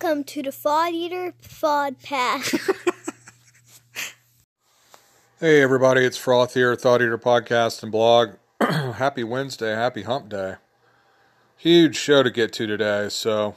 [0.00, 2.50] Welcome to the Fod Eater Fod Pass.
[5.40, 8.34] hey everybody, it's Froth here, Thought Eater Podcast and blog.
[8.60, 10.54] happy Wednesday, happy hump day.
[11.56, 13.56] Huge show to get to today, so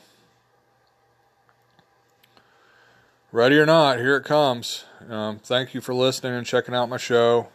[3.32, 4.86] ready or not, here it comes.
[5.08, 7.50] Um, thank you for listening and checking out my show.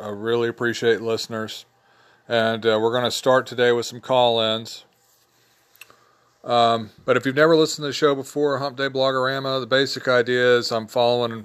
[0.00, 1.64] I really appreciate listeners.
[2.28, 4.84] And uh, we're going to start today with some call ins.
[6.42, 10.08] Um, but if you've never listened to the show before, Hump Day Blogorama, the basic
[10.08, 11.44] idea is I'm following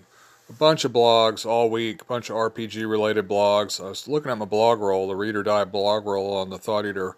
[0.49, 3.83] a bunch of blogs all week, a bunch of RPG related blogs.
[3.83, 6.85] I was looking at my blog roll, the Reader Die blog roll on the Thought
[6.85, 7.17] Eater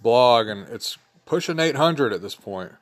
[0.00, 2.72] blog, and it's pushing 800 at this point.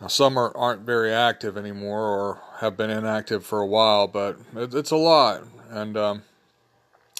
[0.00, 4.38] Now, some are, aren't very active anymore or have been inactive for a while, but
[4.54, 5.42] it, it's a lot.
[5.70, 6.22] And um,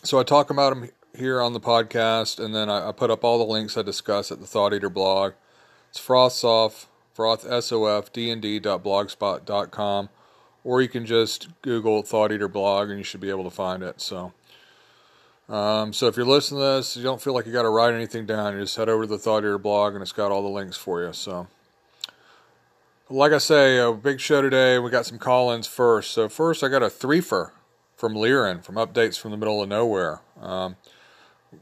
[0.02, 3.24] so I talk about them here on the podcast, and then I, I, put up
[3.24, 5.32] all the links I discuss at the Thought Eater blog.
[5.94, 10.08] It's frostsoft, frothsof, dnd.blogspot.com,
[10.64, 13.80] or you can just Google Thought Eater blog and you should be able to find
[13.84, 14.00] it.
[14.00, 14.32] So,
[15.48, 17.94] um, so if you're listening to this, you don't feel like you got to write
[17.94, 18.54] anything down.
[18.54, 20.76] You just head over to the Thought Eater blog and it's got all the links
[20.76, 21.12] for you.
[21.12, 21.46] So,
[23.08, 24.80] like I say, a big show today.
[24.80, 26.10] We got some call-ins first.
[26.10, 27.52] So first, I got a threefer
[27.94, 30.22] from Liren from Updates from the Middle of Nowhere.
[30.40, 30.74] Um,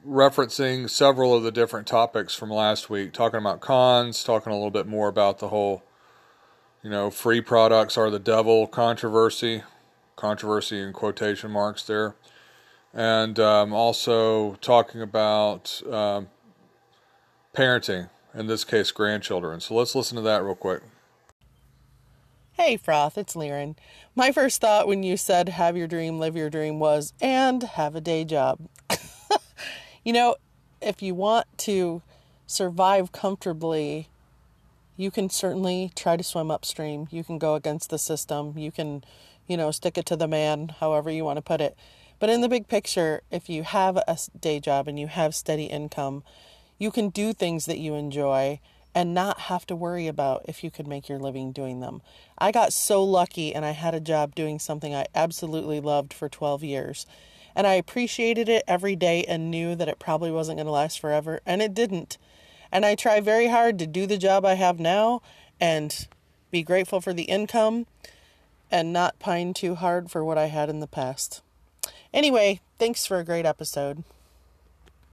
[0.06, 4.70] referencing several of the different topics from last week, talking about cons, talking a little
[4.70, 5.82] bit more about the whole,
[6.82, 9.62] you know, free products are the devil controversy,
[10.16, 12.14] controversy in quotation marks there,
[12.92, 16.28] and um, also talking about um,
[17.56, 19.60] parenting, in this case, grandchildren.
[19.60, 20.82] So let's listen to that real quick.
[22.52, 23.76] Hey, Froth, it's Liren.
[24.14, 27.96] My first thought when you said have your dream, live your dream was, and have
[27.96, 28.58] a day job.
[30.04, 30.36] You know,
[30.80, 32.02] if you want to
[32.46, 34.08] survive comfortably,
[34.96, 37.06] you can certainly try to swim upstream.
[37.12, 38.58] You can go against the system.
[38.58, 39.04] You can,
[39.46, 41.76] you know, stick it to the man, however you want to put it.
[42.18, 45.66] But in the big picture, if you have a day job and you have steady
[45.66, 46.24] income,
[46.78, 48.58] you can do things that you enjoy
[48.94, 52.02] and not have to worry about if you could make your living doing them.
[52.38, 56.28] I got so lucky and I had a job doing something I absolutely loved for
[56.28, 57.06] 12 years
[57.54, 61.00] and I appreciated it every day and knew that it probably wasn't going to last
[61.00, 62.18] forever, and it didn't.
[62.70, 65.20] And I try very hard to do the job I have now
[65.60, 66.08] and
[66.50, 67.86] be grateful for the income
[68.70, 71.42] and not pine too hard for what I had in the past.
[72.12, 74.04] Anyway, thanks for a great episode.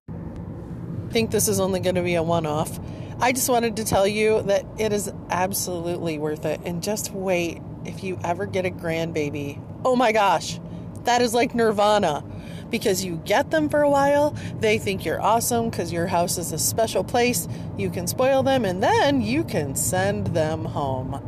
[0.09, 2.79] I think this is only going to be a one off.
[3.19, 6.61] I just wanted to tell you that it is absolutely worth it.
[6.63, 9.61] And just wait if you ever get a grandbaby.
[9.83, 10.59] Oh my gosh!
[11.05, 12.23] That is like nirvana
[12.69, 16.51] because you get them for a while, they think you're awesome because your house is
[16.51, 17.47] a special place.
[17.77, 21.21] You can spoil them and then you can send them home.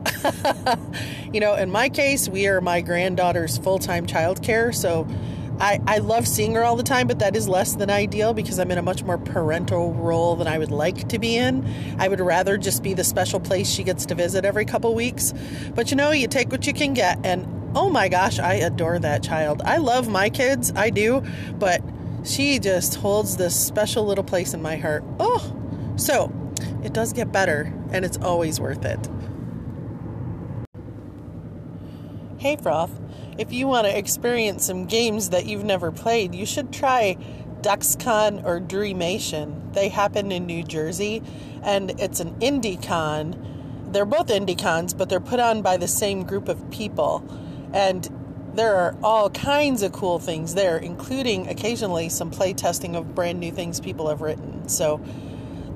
[1.33, 5.07] you know, in my case, we are my granddaughter's full time childcare, so
[5.61, 8.57] I, I love seeing her all the time, but that is less than ideal because
[8.57, 11.67] I'm in a much more parental role than I would like to be in.
[11.99, 15.35] I would rather just be the special place she gets to visit every couple weeks.
[15.75, 17.45] But you know, you take what you can get, and
[17.75, 19.61] oh my gosh, I adore that child.
[19.63, 21.23] I love my kids, I do,
[21.59, 21.83] but
[22.23, 25.03] she just holds this special little place in my heart.
[25.19, 25.55] Oh,
[25.95, 26.33] so
[26.83, 28.99] it does get better, and it's always worth it.
[32.41, 32.89] Hey, Froth,
[33.37, 37.15] if you want to experience some games that you've never played, you should try
[37.61, 39.71] DexCon or Dreamation.
[39.73, 41.21] They happen in New Jersey,
[41.61, 43.89] and it's an indie con.
[43.91, 47.23] They're both indie cons, but they're put on by the same group of people.
[47.73, 48.09] And
[48.55, 53.39] there are all kinds of cool things there, including occasionally some play testing of brand
[53.39, 54.67] new things people have written.
[54.67, 54.99] So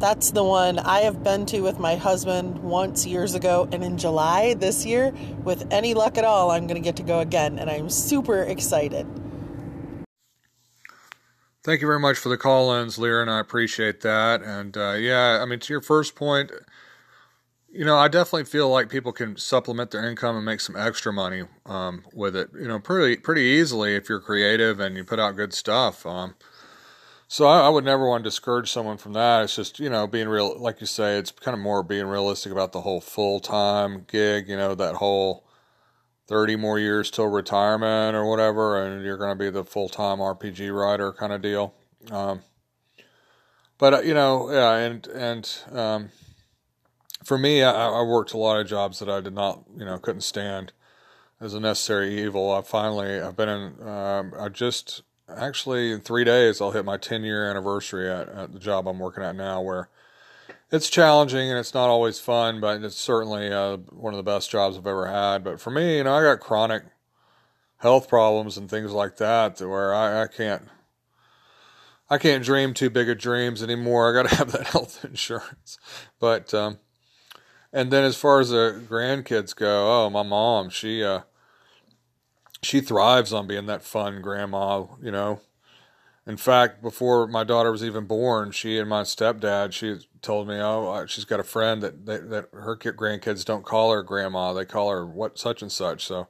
[0.06, 3.68] that's the one I have been to with my husband once years ago.
[3.72, 5.12] And in July this year,
[5.44, 7.58] with any luck at all, I'm going to get to go again.
[7.58, 9.08] And I'm super excited.
[11.64, 14.44] Thank you very much for the call ins, and I appreciate that.
[14.44, 16.52] And uh, yeah, I mean, to your first point,
[17.72, 21.12] you know, I definitely feel like people can supplement their income and make some extra
[21.12, 22.50] money um, with it.
[22.54, 26.06] You know, pretty pretty easily if you're creative and you put out good stuff.
[26.06, 26.36] Um,
[27.36, 29.44] so I, I, would never want to discourage someone from that.
[29.44, 32.50] It's just you know being real, like you say, it's kind of more being realistic
[32.50, 34.48] about the whole full time gig.
[34.48, 35.46] You know, that whole
[36.28, 40.20] thirty more years till retirement or whatever, and you're going to be the full time
[40.20, 41.74] RPG writer kind of deal.
[42.10, 42.40] Um,
[43.80, 46.12] but uh, you know, yeah, and and um,
[47.26, 49.98] for me, I, I, worked a lot of jobs that I did not, you know,
[49.98, 50.72] couldn't stand
[51.42, 52.54] as a necessary evil.
[52.54, 56.98] I finally, I've been in, um, I just actually in three days I'll hit my
[56.98, 59.90] 10 year anniversary at, at the job I'm working at now, where
[60.72, 64.50] it's challenging and it's not always fun, but it's certainly uh, one of the best
[64.50, 65.44] jobs I've ever had.
[65.44, 66.84] But for me, you know, I got chronic
[67.78, 70.64] health problems and things like that where I, I can't
[72.10, 74.10] I can't dream too big of dreams anymore.
[74.10, 75.78] I got to have that health insurance.
[76.20, 76.80] But um,
[77.74, 81.22] and then as far as the grandkids go, oh, my mom, she uh,
[82.62, 85.42] she thrives on being that fun grandma, you know.
[86.28, 90.56] In fact, before my daughter was even born, she and my stepdad, she told me,
[90.56, 94.66] oh, she's got a friend that that, that her grandkids don't call her grandma; they
[94.66, 96.04] call her what such and such.
[96.04, 96.28] So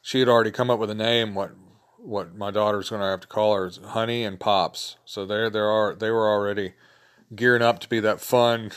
[0.00, 1.34] she had already come up with a name.
[1.34, 1.50] What
[1.98, 4.98] what my daughter's going to have to call her is Honey and Pops.
[5.04, 6.74] So there there are they were already
[7.34, 8.70] gearing up to be that fun,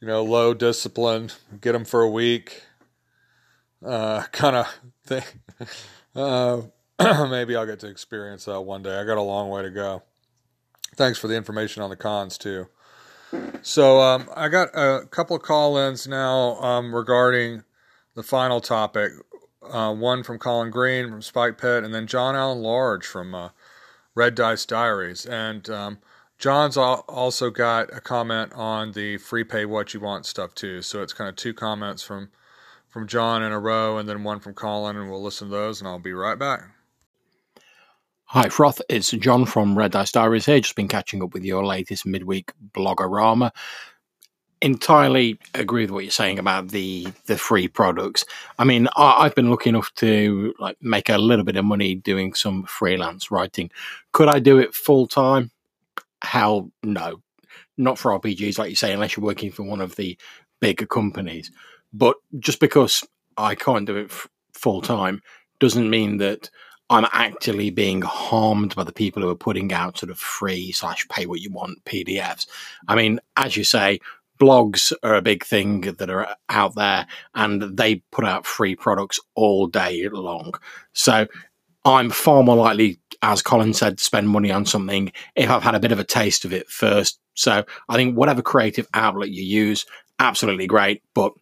[0.00, 1.30] you know, low discipline,
[1.60, 2.62] get them for a week,
[3.84, 4.66] uh, kind of
[6.16, 6.62] Uh,
[7.30, 8.98] maybe I'll get to experience that one day.
[8.98, 10.02] I got a long way to go.
[10.96, 12.66] Thanks for the information on the cons too.
[13.62, 17.62] So um, I got a couple of call-ins now um, regarding
[18.14, 19.12] the final topic.
[19.62, 23.50] Uh, one from Colin Green from Spike Pit, and then John Allen Large from uh,
[24.14, 25.24] Red Dice Diaries.
[25.26, 25.98] And um,
[26.38, 30.82] John's also got a comment on the free pay what you want stuff too.
[30.82, 32.30] So it's kind of two comments from
[32.90, 35.80] from John in a row, and then one from Colin, and we'll listen to those,
[35.80, 36.62] and I'll be right back.
[38.24, 38.80] Hi, Froth.
[38.88, 40.60] It's John from Red Dice Diaries here.
[40.60, 43.50] Just been catching up with your latest midweek blogorama.
[44.62, 48.24] Entirely agree with what you're saying about the the free products.
[48.58, 51.94] I mean, I, have been lucky enough to like make a little bit of money
[51.94, 53.70] doing some freelance writing.
[54.12, 55.50] Could I do it full time?
[56.22, 57.22] Hell, no.
[57.78, 60.18] Not for RPGs, like you say, unless you're working for one of the
[60.60, 61.50] bigger companies.
[61.92, 63.04] But just because
[63.36, 65.22] I can't do it f- full time
[65.58, 66.50] doesn't mean that
[66.88, 71.06] I'm actually being harmed by the people who are putting out sort of free slash
[71.08, 72.46] pay what you want PDFs.
[72.88, 74.00] I mean, as you say,
[74.40, 79.20] blogs are a big thing that are out there and they put out free products
[79.36, 80.54] all day long.
[80.92, 81.28] So
[81.84, 85.80] I'm far more likely, as Colin said, spend money on something if I've had a
[85.80, 87.20] bit of a taste of it first.
[87.34, 89.86] So I think whatever creative outlet you use,
[90.18, 91.32] absolutely great, but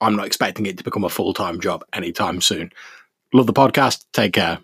[0.00, 2.70] I'm not expecting it to become a full time job anytime soon.
[3.32, 4.04] Love the podcast.
[4.12, 4.58] Take care.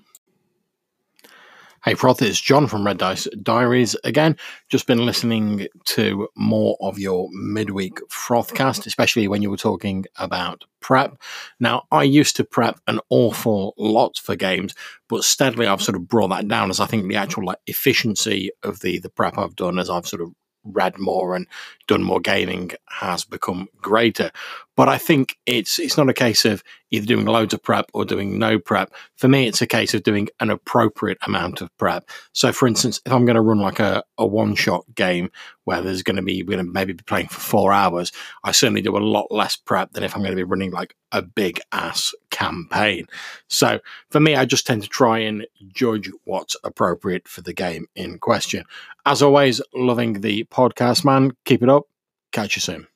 [1.85, 4.39] Hey, Froth, it's John from Red Dice Diaries again.
[4.71, 10.65] Just been listening to more of your midweek Frothcast, especially when you were talking about
[10.81, 11.19] prep.
[11.61, 14.75] Now, I used to prep an awful lot for games,
[15.11, 18.51] but steadily I've sort of brought that down as I think the actual like efficiency
[18.63, 20.33] of the the prep I've done as I've sort of
[20.65, 21.47] read more and
[21.87, 24.31] done more gaming has become greater.
[24.77, 28.05] But I think it's it's not a case of either doing loads of prep or
[28.05, 28.93] doing no prep.
[29.17, 32.09] For me, it's a case of doing an appropriate amount of prep.
[32.33, 35.31] So, for instance, if I'm going to run like a, a one shot game
[35.65, 38.13] where there's going to be we're going to maybe be playing for four hours,
[38.43, 40.97] I certainly do a lot less prep than if I'm going to be running like
[41.13, 43.07] a big ass campaign.
[43.49, 43.81] So,
[44.11, 48.19] for me, I just tend to try and judge what's appropriate for the game in
[48.19, 48.65] question.
[49.07, 51.33] As always, loving the podcast, man.
[51.45, 51.85] Keep it up.
[52.33, 52.94] Catch you soon.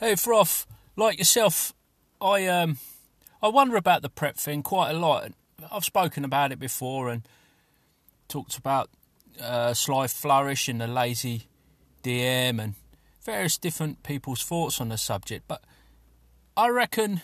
[0.00, 0.66] Hey, Froth,
[0.96, 1.74] like yourself,
[2.22, 2.78] I um,
[3.42, 5.30] I wonder about the prep thing quite a lot.
[5.70, 7.28] I've spoken about it before and
[8.26, 8.88] talked about
[9.38, 11.48] uh, Sly Flourish and the lazy
[12.02, 12.76] DM and
[13.22, 15.44] various different people's thoughts on the subject.
[15.46, 15.62] But
[16.56, 17.20] I reckon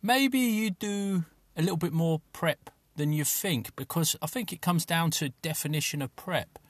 [0.00, 1.24] maybe you do
[1.56, 5.30] a little bit more prep than you think because I think it comes down to
[5.42, 6.60] definition of prep.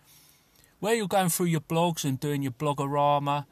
[0.79, 3.45] Where you're going through your blogs and doing your blogorama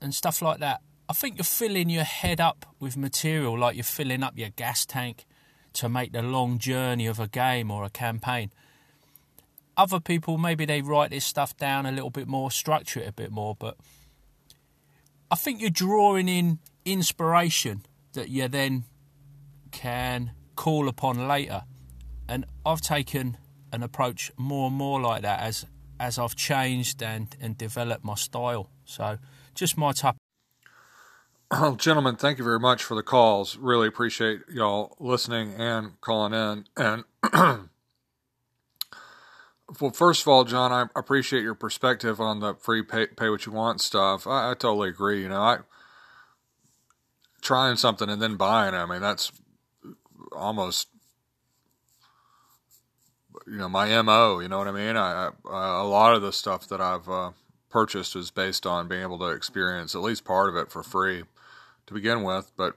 [0.00, 0.80] and stuff like that.
[1.08, 4.86] I think you're filling your head up with material like you're filling up your gas
[4.86, 5.26] tank
[5.72, 8.52] to make the long journey of a game or a campaign.
[9.76, 13.12] Other people, maybe they write this stuff down a little bit more, structure it a
[13.12, 13.76] bit more, but
[15.30, 17.82] I think you're drawing in inspiration
[18.12, 18.84] that you then
[19.70, 21.62] can call upon later.
[22.28, 23.36] And I've taken
[23.72, 25.64] an approach more and more like that as
[26.00, 28.70] as I've changed and, and developed my style.
[28.86, 29.18] So
[29.54, 30.16] just my type.
[31.52, 33.56] Well, gentlemen, thank you very much for the calls.
[33.56, 36.64] Really appreciate y'all listening and calling in.
[36.76, 37.02] And
[39.80, 43.46] well, first of all, John, I appreciate your perspective on the free pay, pay what
[43.46, 44.28] you want stuff.
[44.28, 45.22] I, I totally agree.
[45.22, 45.58] You know, I
[47.42, 48.78] trying something and then buying it.
[48.78, 49.32] I mean, that's
[50.30, 50.86] almost
[53.50, 54.38] you know my mo.
[54.38, 54.96] You know what I mean?
[54.96, 57.32] I, I a lot of the stuff that I've uh,
[57.68, 61.24] purchased was based on being able to experience at least part of it for free
[61.86, 62.52] to begin with.
[62.56, 62.76] But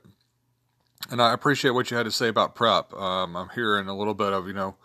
[1.11, 2.93] and I appreciate what you had to say about prep.
[2.93, 4.75] Um, I'm hearing a little bit of you know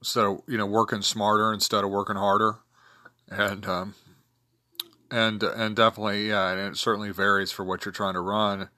[0.00, 2.56] instead of you know working smarter instead of working harder,
[3.30, 3.94] and um,
[5.10, 8.68] and and definitely yeah, and it certainly varies for what you're trying to run.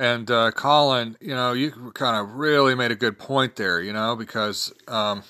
[0.00, 3.92] And uh, Colin, you know, you kind of really made a good point there, you
[3.92, 5.24] know, because um,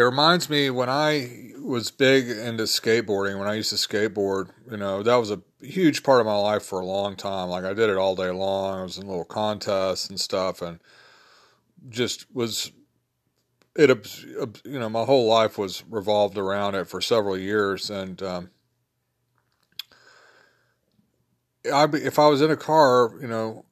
[0.00, 4.78] it reminds me when I was big into skateboarding, when I used to skateboard, you
[4.78, 7.50] know, that was a huge part of my life for a long time.
[7.50, 8.80] Like I did it all day long.
[8.80, 10.80] I was in little contests and stuff and
[11.88, 12.72] just was
[13.76, 14.24] it
[14.64, 18.50] you know my whole life was revolved around it for several years and um,
[21.72, 23.64] I if I was in a car, you know,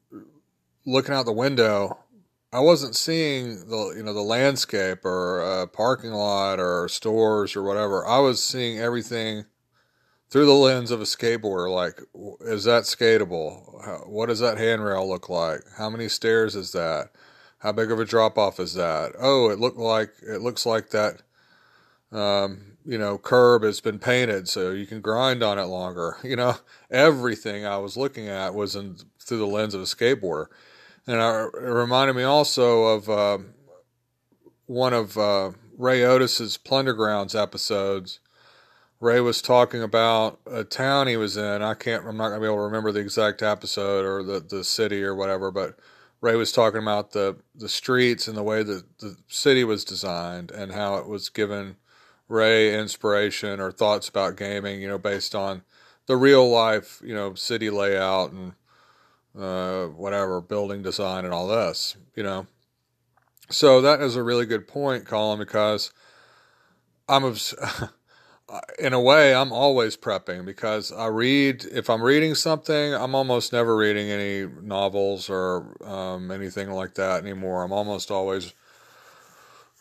[0.84, 1.98] looking out the window,
[2.52, 7.62] I wasn't seeing the you know the landscape or a parking lot or stores or
[7.62, 8.06] whatever.
[8.06, 9.44] I was seeing everything
[10.30, 11.70] through the lens of a skateboarder.
[11.70, 12.00] Like,
[12.40, 13.84] is that skatable?
[13.84, 15.60] How, what does that handrail look like?
[15.76, 17.10] How many stairs is that?
[17.58, 19.12] How big of a drop off is that?
[19.18, 21.22] Oh, it looked like it looks like that.
[22.12, 26.16] Um, you know, curb has been painted so you can grind on it longer.
[26.24, 26.56] You know,
[26.90, 30.46] everything I was looking at was in through the lens of a skateboarder.
[31.08, 33.38] And it reminded me also of uh,
[34.66, 38.20] one of uh, Ray Otus's Plundergrounds episodes.
[39.00, 41.62] Ray was talking about a town he was in.
[41.62, 42.04] I can't.
[42.06, 45.14] I'm not gonna be able to remember the exact episode or the the city or
[45.14, 45.50] whatever.
[45.50, 45.78] But
[46.20, 50.50] Ray was talking about the the streets and the way that the city was designed
[50.50, 51.76] and how it was given
[52.28, 54.82] Ray inspiration or thoughts about gaming.
[54.82, 55.62] You know, based on
[56.04, 58.52] the real life, you know, city layout and
[59.38, 62.46] uh, whatever, building design and all this, you know.
[63.50, 65.92] So that is a really good point, Colin, because
[67.08, 67.24] I'm,
[68.78, 73.52] in a way, I'm always prepping because I read, if I'm reading something, I'm almost
[73.52, 77.62] never reading any novels or um, anything like that anymore.
[77.62, 78.52] I'm almost always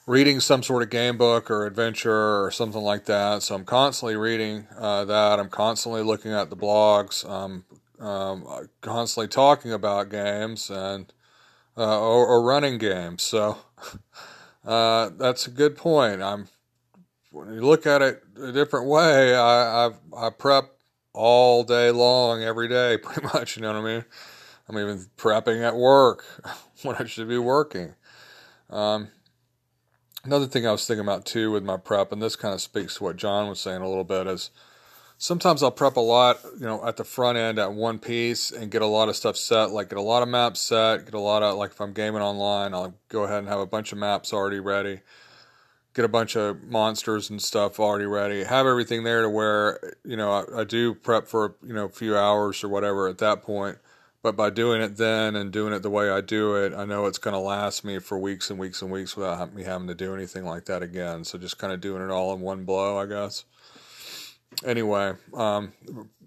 [0.06, 3.44] reading some sort of game book or adventure or something like that.
[3.44, 5.40] So I'm constantly reading uh, that.
[5.40, 7.30] I'm constantly looking at the blogs.
[7.30, 7.66] I'm
[8.00, 8.46] um,
[8.82, 11.12] constantly talking about games and
[11.78, 13.24] uh, or, or, running games.
[13.24, 13.58] So
[14.66, 16.22] uh, that's a good point.
[16.22, 16.48] I'm
[17.32, 19.36] when you look at it a different way.
[19.36, 20.72] I I, I prep
[21.14, 23.56] all day long, every day, pretty much.
[23.56, 24.06] You know what I mean?
[24.70, 26.26] I'm even prepping at work
[26.84, 27.94] when I should be working.
[28.70, 29.10] Um,
[30.24, 32.98] another thing I was thinking about too with my prep, and this kind of speaks
[32.98, 34.52] to what John was saying a little bit, is
[35.18, 38.72] sometimes I'll prep a lot, you know, at the front end at one piece and
[38.72, 41.20] get a lot of stuff set, like get a lot of maps set, get a
[41.20, 43.98] lot of, like if I'm gaming online, I'll go ahead and have a bunch of
[43.98, 45.02] maps already ready,
[45.94, 50.16] get a bunch of monsters and stuff already ready, have everything there to where, you
[50.16, 53.44] know, I, I do prep for, you know, a few hours or whatever at that
[53.44, 53.78] point.
[54.24, 57.06] But by doing it then and doing it the way I do it, I know
[57.06, 59.96] it's going to last me for weeks and weeks and weeks without me having to
[59.96, 61.24] do anything like that again.
[61.24, 63.46] So just kind of doing it all in one blow, I guess
[64.66, 65.74] anyway, um,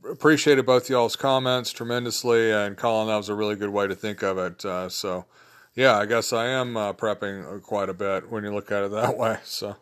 [0.08, 4.22] appreciated both y'all's comments tremendously, and Colin, that was a really good way to think
[4.22, 4.64] of it.
[4.64, 5.26] Uh, so,
[5.74, 8.90] yeah, I guess I am uh, prepping quite a bit when you look at it
[8.92, 9.38] that way.
[9.44, 9.76] So,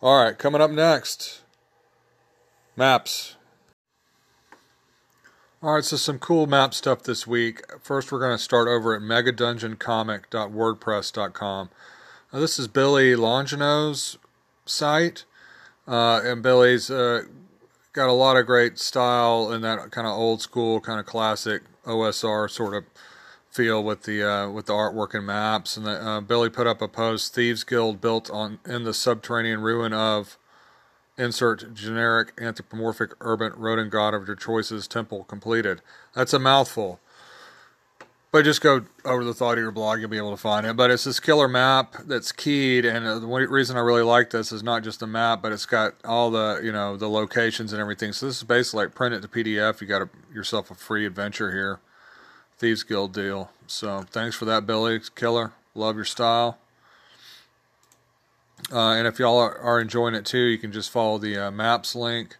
[0.00, 1.42] all right, coming up next,
[2.76, 3.34] maps.
[5.60, 7.62] All right, so some cool map stuff this week.
[7.82, 11.70] First, we're going to start over at megadungeoncomic.wordpress.com.
[12.32, 14.18] Now, this is Billy Longino's
[14.64, 15.24] site,
[15.88, 17.24] uh, and Billy's uh,
[17.98, 21.62] got a lot of great style in that kind of old school, kind of classic
[21.84, 22.84] OSR sort of
[23.50, 25.76] feel with the uh, with the artwork and maps.
[25.76, 29.62] And the, uh, Billy put up a post: Thieves Guild built on in the subterranean
[29.62, 30.38] ruin of
[31.16, 35.80] insert generic anthropomorphic urban rodent god of your choices temple completed.
[36.14, 37.00] That's a mouthful.
[38.30, 40.76] But just go over the thought of your blog, you'll be able to find it.
[40.76, 44.62] But it's this killer map that's keyed, and the reason I really like this is
[44.62, 48.12] not just the map, but it's got all the you know the locations and everything.
[48.12, 49.80] So this is basically like print it to PDF.
[49.80, 51.80] You got a, yourself a free adventure here,
[52.58, 53.50] Thieves Guild deal.
[53.66, 54.96] So thanks for that, Billy.
[54.96, 55.52] It's killer.
[55.74, 56.58] Love your style.
[58.70, 61.50] Uh, and if y'all are, are, enjoying it too, you can just follow the uh,
[61.50, 62.36] maps link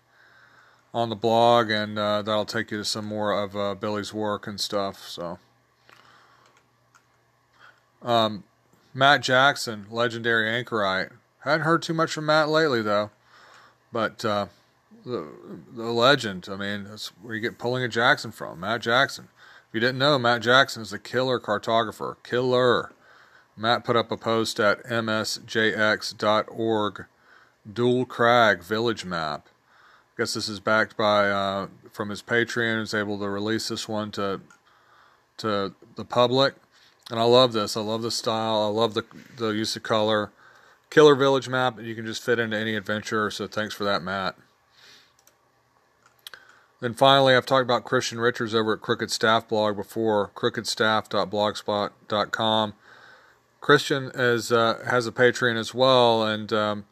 [0.93, 4.47] on the blog, and uh, that'll take you to some more of uh, Billy's work
[4.47, 5.09] and stuff.
[5.09, 5.39] So.
[8.03, 8.45] Um,
[8.95, 11.11] Matt Jackson, legendary anchorite.
[11.41, 13.11] Hadn't heard too much from Matt lately though,
[13.93, 14.47] but uh,
[15.05, 15.29] the
[15.73, 16.49] the legend.
[16.51, 18.61] I mean, that's where you get pulling a Jackson from.
[18.61, 19.29] Matt Jackson.
[19.69, 22.17] If you didn't know, Matt Jackson is a killer cartographer.
[22.23, 22.93] Killer.
[23.57, 26.15] Matt put up a post at msjx.org.
[27.71, 29.49] Dual Crag Village Map.
[29.49, 32.81] I guess this is backed by uh, from his Patreon.
[32.81, 34.41] He's able to release this one to
[35.39, 36.55] to the public.
[37.11, 37.77] And I love this.
[37.77, 38.63] I love the style.
[38.63, 39.05] I love the
[39.37, 40.31] the use of color.
[40.91, 41.81] Killer Village map.
[41.81, 43.31] You can just fit into any adventure.
[43.31, 44.37] So thanks for that, Matt.
[46.81, 52.75] Then finally, I've talked about Christian Richards over at Crooked Staff blog before, crookedstaff.blogspot.com.
[53.61, 56.85] Christian is uh, has a Patreon as well, and um,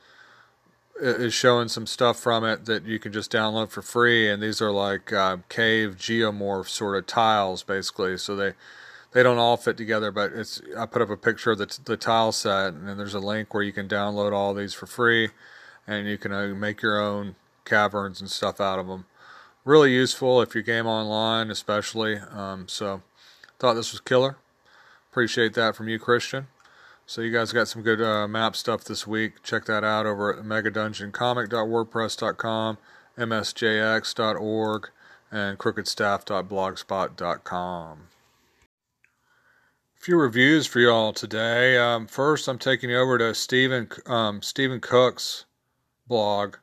[1.00, 4.28] is showing some stuff from it that you can just download for free.
[4.28, 8.18] And these are like uh, cave geomorph sort of tiles, basically.
[8.18, 8.54] So they
[9.16, 11.96] they don't all fit together, but it's I put up a picture of the the
[11.96, 15.30] tile set, and there's a link where you can download all these for free,
[15.86, 19.06] and you can uh, make your own caverns and stuff out of them.
[19.64, 22.18] Really useful if you game online, especially.
[22.18, 23.00] Um, so
[23.58, 24.36] thought this was killer.
[25.10, 26.48] Appreciate that from you, Christian.
[27.06, 29.42] So you guys got some good uh, map stuff this week.
[29.42, 32.78] Check that out over at megadungeoncomic.wordpress.com,
[33.16, 34.90] msjx.org,
[35.32, 38.08] and crookedstaff.blogspot.com.
[40.06, 41.76] Few reviews for y'all today.
[41.78, 45.46] Um, first, I'm taking you over to Stephen um, Stephen Cook's
[46.06, 46.58] blog,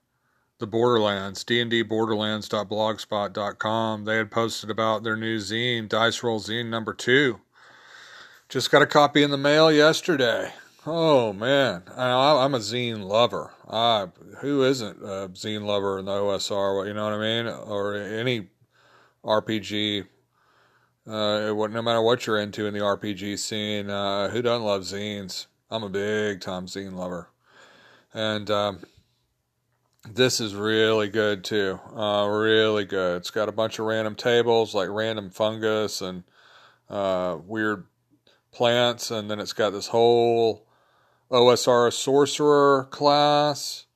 [0.60, 4.06] The Borderlands, D&D dndborderlands.blogspot.com.
[4.06, 7.42] They had posted about their new zine, Dice Roll Zine number two
[8.48, 10.54] just got a copy in the mail yesterday.
[10.86, 13.52] Oh man, I, am a zine lover.
[13.70, 14.08] I
[14.40, 16.88] who isn't a zine lover in the OSR?
[16.88, 17.48] You know what I mean?
[17.48, 18.48] Or any
[19.26, 20.06] RPG.
[21.06, 25.48] Uh, no matter what you're into in the RPG scene, uh, who doesn't love zines?
[25.70, 27.30] I'm a big time zine lover,
[28.14, 28.80] and um,
[30.10, 31.80] this is really good too.
[31.96, 33.18] Uh, really good.
[33.18, 36.24] It's got a bunch of random tables like random fungus and
[36.90, 37.86] uh, weird
[38.52, 40.66] plants, and then it's got this whole
[41.32, 43.88] OSR sorcerer class.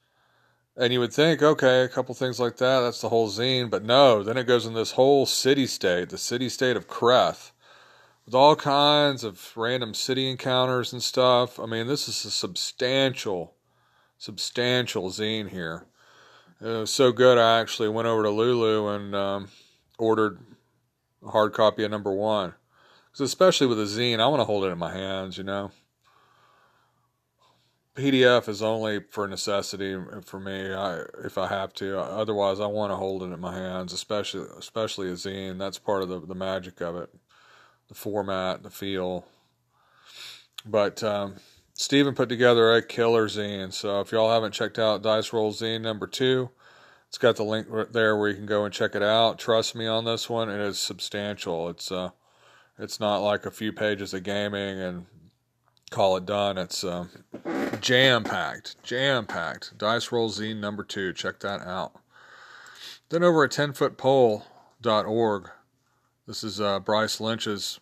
[0.80, 3.70] And you would think, okay, a couple things like that, that's the whole zine.
[3.70, 7.52] But no, then it goes in this whole city state, the city state of Kreth,
[8.26, 11.60] with all kinds of random city encounters and stuff.
[11.60, 13.56] I mean, this is a substantial,
[14.20, 15.88] substantial zine here.
[16.62, 19.48] It was so good, I actually went over to Lulu and um,
[19.98, 20.40] ordered
[21.26, 22.54] a hard copy of number one.
[23.12, 25.72] Because especially with a zine, I want to hold it in my hands, you know.
[27.98, 30.72] PDF is only for necessity for me.
[30.72, 34.46] I, if I have to, otherwise I want to hold it in my hands, especially
[34.56, 35.58] especially a zine.
[35.58, 37.10] That's part of the the magic of it,
[37.88, 39.26] the format, the feel.
[40.64, 41.38] But um,
[41.74, 43.74] Stephen put together a killer zine.
[43.74, 46.52] So if y'all haven't checked out Dice Roll Zine number two,
[47.08, 49.40] it's got the link right there where you can go and check it out.
[49.40, 51.68] Trust me on this one; it is substantial.
[51.68, 52.12] It's uh,
[52.78, 55.08] it's not like a few pages of gaming and
[55.90, 56.58] call it done.
[56.58, 57.10] It's um,
[57.82, 59.78] jam packed, jam packed.
[59.78, 61.14] Dice Roll Zine number two.
[61.14, 61.94] Check that out.
[63.10, 65.50] Then over at 10footpole.org,
[66.28, 67.80] this is uh, Bryce Lynch's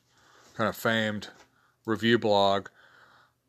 [0.56, 1.30] kind of famed
[1.86, 2.68] review blog.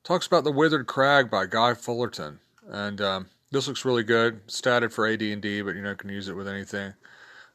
[0.03, 2.39] Talks about the Withered Crag by Guy Fullerton,
[2.69, 4.47] and um, this looks really good.
[4.47, 6.95] Statted for AD&D, but you know can use it with anything.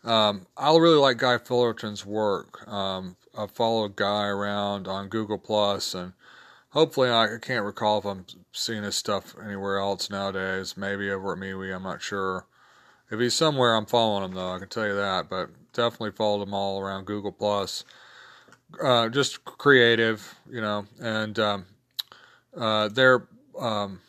[0.03, 2.67] Um, I really like Guy Fullerton's work.
[2.67, 6.13] Um, I follow guy around on Google Plus, and
[6.71, 10.75] hopefully I can't recall if I'm seeing his stuff anywhere else nowadays.
[10.75, 12.45] Maybe over at MeWe, I'm not sure.
[13.09, 14.53] If he's somewhere, I'm following him though.
[14.53, 15.29] I can tell you that.
[15.29, 17.83] But definitely followed him all around Google Plus.
[18.81, 21.65] Uh, just creative, you know, and um,
[22.55, 23.27] uh, they're
[23.59, 23.99] um,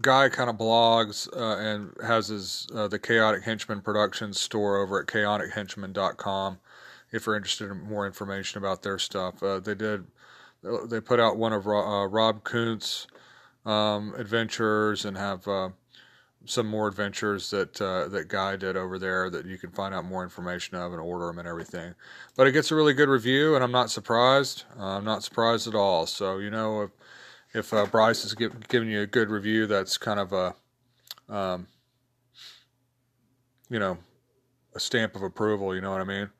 [0.00, 5.00] guy kind of blogs uh, and has his uh, the Chaotic Henchman Productions store over
[5.00, 6.58] at chaotichenchman.com
[7.12, 9.42] if you're interested in more information about their stuff.
[9.42, 10.06] Uh, they did
[10.62, 13.06] they put out one of uh, Rob Kuntz
[13.64, 15.70] um, adventures and have uh,
[16.44, 20.04] some more adventures that uh, that Guy did over there that you can find out
[20.04, 21.94] more information of and order them and everything.
[22.36, 24.64] But it gets a really good review, and I'm not surprised.
[24.78, 26.06] I'm not surprised at all.
[26.06, 26.90] So you know if
[27.54, 30.54] if uh, Bryce is give, giving you a good review, that's kind of a,
[31.32, 31.66] um,
[33.70, 33.98] you know,
[34.74, 35.74] a stamp of approval.
[35.74, 36.30] You know what I mean?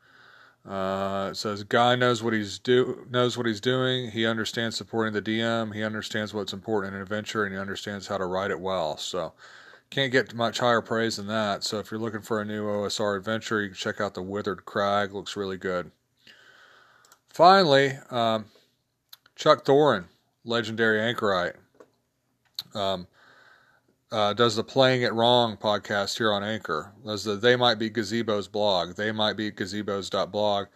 [0.66, 4.10] Uh, it says guy knows what he's do knows what he's doing.
[4.10, 5.74] He understands supporting the DM.
[5.74, 8.96] He understands what's important in an adventure, and he understands how to write it well.
[8.98, 9.32] So
[9.90, 11.64] can't get much higher praise than that.
[11.64, 14.64] So if you're looking for a new OSR adventure, you can check out the Withered
[14.66, 15.14] Crag.
[15.14, 15.90] Looks really good.
[17.28, 18.46] Finally, um,
[19.36, 20.04] Chuck Thorin
[20.44, 21.54] legendary anchorite.
[22.74, 23.06] Um,
[24.10, 26.92] uh, does the Playing It Wrong podcast here on Anchor.
[27.04, 28.96] Does the They Might Be Gazebos blog.
[28.96, 30.68] They Might Be Gazebos.blog.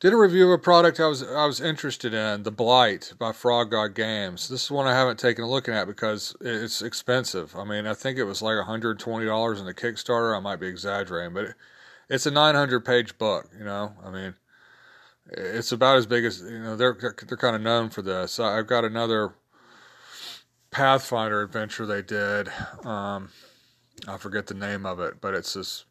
[0.00, 3.30] Did a review of a product I was I was interested in, The Blight by
[3.30, 4.48] Frog God Games.
[4.48, 7.54] This is one I haven't taken a look at because it's expensive.
[7.54, 10.36] I mean, I think it was like $120 in the Kickstarter.
[10.36, 11.54] I might be exaggerating, but it,
[12.08, 13.92] it's a 900 page book, you know?
[14.04, 14.34] I mean,
[15.30, 16.74] it's about as big as you know.
[16.74, 18.40] They're they're kind of known for this.
[18.40, 19.34] I've got another
[20.72, 22.48] Pathfinder adventure they did.
[22.84, 23.28] Um,
[24.08, 25.84] I forget the name of it, but it's this.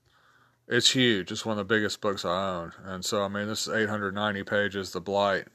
[0.67, 1.31] it's huge.
[1.31, 2.73] It's one of the biggest books I own.
[2.83, 5.45] And so, I mean, this is 890 pages, The Blight,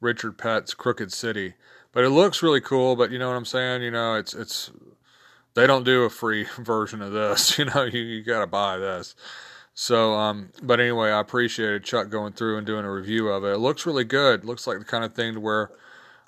[0.00, 1.54] Richard Pett's Crooked City.
[1.92, 3.82] But it looks really cool, but you know what I'm saying?
[3.82, 4.70] You know, it's, it's,
[5.54, 7.56] they don't do a free version of this.
[7.58, 9.14] You know, you, you got to buy this.
[9.74, 13.52] So, um, but anyway, I appreciated Chuck going through and doing a review of it.
[13.52, 14.40] It looks really good.
[14.40, 15.70] It looks like the kind of thing to where,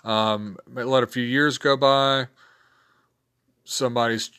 [0.04, 2.28] um, let a few years go by,
[3.64, 4.30] somebody's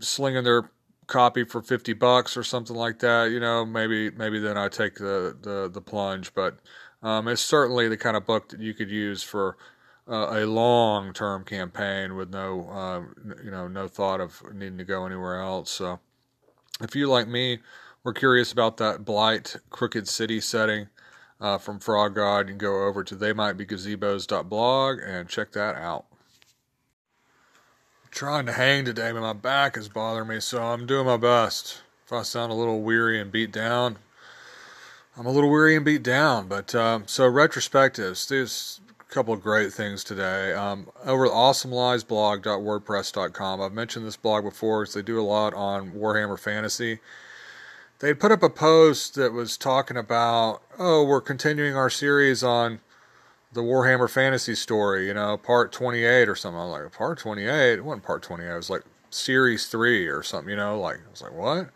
[0.00, 0.70] slinging their
[1.06, 4.94] copy for 50 bucks or something like that, you know, maybe maybe then I take
[4.94, 6.58] the the, the plunge, but
[7.02, 9.56] um, it's certainly the kind of book that you could use for
[10.08, 13.00] uh, a long-term campaign with no uh,
[13.44, 15.70] you know no thought of needing to go anywhere else.
[15.70, 16.00] So
[16.80, 17.58] if you like me
[18.02, 20.88] were curious about that blight crooked city setting
[21.40, 26.06] uh, from Frog God, you can go over to theymightbegazebos.blog and check that out
[28.10, 31.82] trying to hang today, but my back is bothering me, so I'm doing my best.
[32.06, 33.98] If I sound a little weary and beat down,
[35.16, 36.48] I'm a little weary and beat down.
[36.48, 40.52] But um, so retrospectives, there's a couple of great things today.
[40.52, 45.92] Um, over at awesomeliesblog.wordpress.com, I've mentioned this blog before because they do a lot on
[45.92, 46.98] Warhammer Fantasy.
[48.00, 52.80] They put up a post that was talking about, oh, we're continuing our series on
[53.52, 56.60] the Warhammer Fantasy story, you know, part 28 or something.
[56.60, 57.72] I was like, part 28?
[57.72, 58.48] It wasn't part 28.
[58.48, 61.70] It was like series 3 or something, you know, like, I was like, what?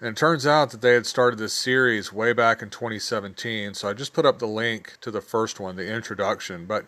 [0.00, 3.74] And it turns out that they had started this series way back in 2017.
[3.74, 6.66] So I just put up the link to the first one, the introduction.
[6.66, 6.86] But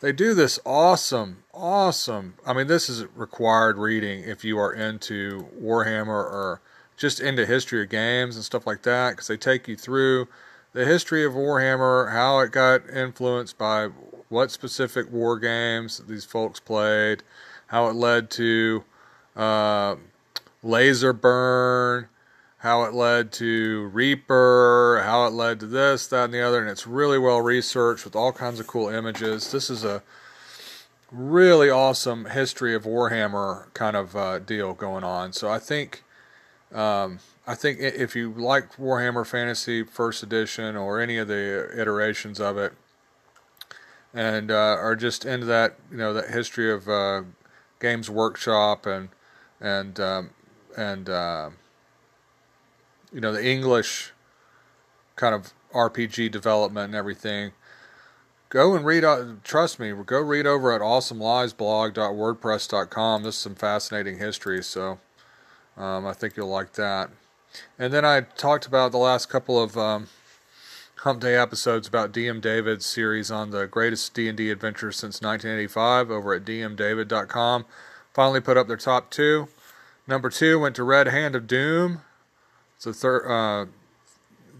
[0.00, 2.34] they do this awesome, awesome.
[2.46, 6.60] I mean, this is required reading if you are into Warhammer or
[6.98, 10.28] just into history of games and stuff like that, because they take you through
[10.72, 13.88] the history of Warhammer, how it got influenced by
[14.28, 17.22] what specific war games these folks played,
[17.68, 18.84] how it led to
[19.34, 19.96] uh,
[20.64, 22.06] Laserburn,
[22.58, 26.70] how it led to Reaper, how it led to this, that, and the other, and
[26.70, 29.50] it's really well researched with all kinds of cool images.
[29.50, 30.02] This is a
[31.10, 35.32] really awesome history of Warhammer kind of uh, deal going on.
[35.32, 36.04] So I think
[36.72, 37.18] um,
[37.50, 42.56] I think if you like Warhammer Fantasy First Edition or any of the iterations of
[42.56, 42.72] it,
[44.14, 47.22] and uh, are just into that, you know, that history of uh,
[47.80, 49.08] Games Workshop and
[49.60, 50.30] and um,
[50.76, 51.50] and uh,
[53.12, 54.12] you know the English
[55.16, 57.50] kind of RPG development and everything.
[58.48, 59.02] Go and read.
[59.02, 63.22] Uh, trust me, go read over at awesomeliesblog.wordpress.com.
[63.24, 65.00] This is some fascinating history, so
[65.76, 67.10] um, I think you'll like that.
[67.78, 70.08] And then I talked about the last couple of um,
[70.98, 76.34] Hump Day episodes about DM David's series on the greatest D&D adventures since 1985 over
[76.34, 77.64] at dmdavid.com.
[78.12, 79.48] Finally put up their top two.
[80.06, 82.02] Number two went to Red Hand of Doom.
[82.76, 83.66] It's a uh,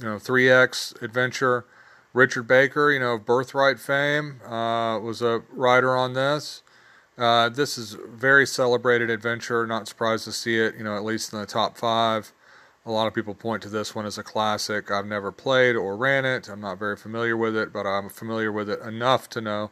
[0.00, 1.66] you know, 3X adventure.
[2.12, 6.62] Richard Baker, you know, Birthright fame, uh, was a writer on this.
[7.16, 9.66] Uh, this is a very celebrated adventure.
[9.66, 12.32] Not surprised to see it, you know, at least in the top five.
[12.90, 14.90] A lot of people point to this one as a classic.
[14.90, 16.48] I've never played or ran it.
[16.48, 19.70] I'm not very familiar with it, but I'm familiar with it enough to know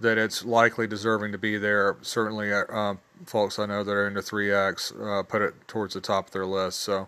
[0.00, 1.96] that it's likely deserving to be there.
[2.02, 2.94] Certainly, uh,
[3.26, 6.46] folks I know that are into 3X uh, put it towards the top of their
[6.46, 6.80] list.
[6.80, 7.06] So,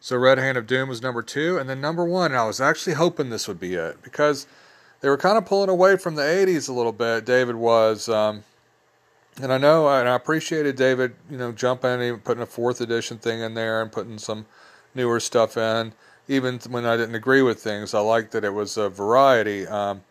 [0.00, 2.32] so Red Hand of Doom was number two, and then number one.
[2.32, 4.46] And I was actually hoping this would be it because
[5.00, 7.24] they were kind of pulling away from the 80s a little bit.
[7.24, 8.06] David was.
[8.10, 8.44] Um,
[9.40, 13.16] and I know, and I appreciated David, you know, jumping and putting a fourth edition
[13.18, 14.46] thing in there and putting some
[14.94, 15.92] newer stuff in.
[16.26, 19.66] Even when I didn't agree with things, I liked that it was a variety.
[19.66, 20.02] Um,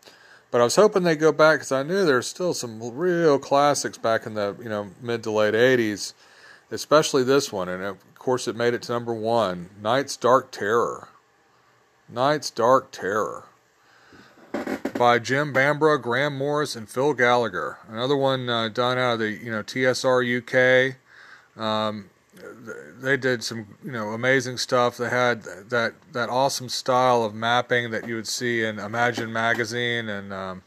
[0.50, 3.98] but I was hoping they'd go back because I knew there's still some real classics
[3.98, 6.12] back in the you know mid to late '80s,
[6.70, 7.68] especially this one.
[7.68, 9.70] And of course, it made it to number one.
[9.82, 11.08] Night's Dark Terror.
[12.08, 13.46] Night's Dark Terror
[14.96, 17.78] by Jim Bambra, Graham Morris, and Phil Gallagher.
[17.88, 20.94] Another one uh, done out of the you know TSR
[21.58, 21.60] UK.
[21.60, 22.10] Um,
[23.00, 24.96] they did some you know amazing stuff.
[24.96, 30.08] They had that that awesome style of mapping that you would see in Imagine magazine
[30.08, 30.62] and um,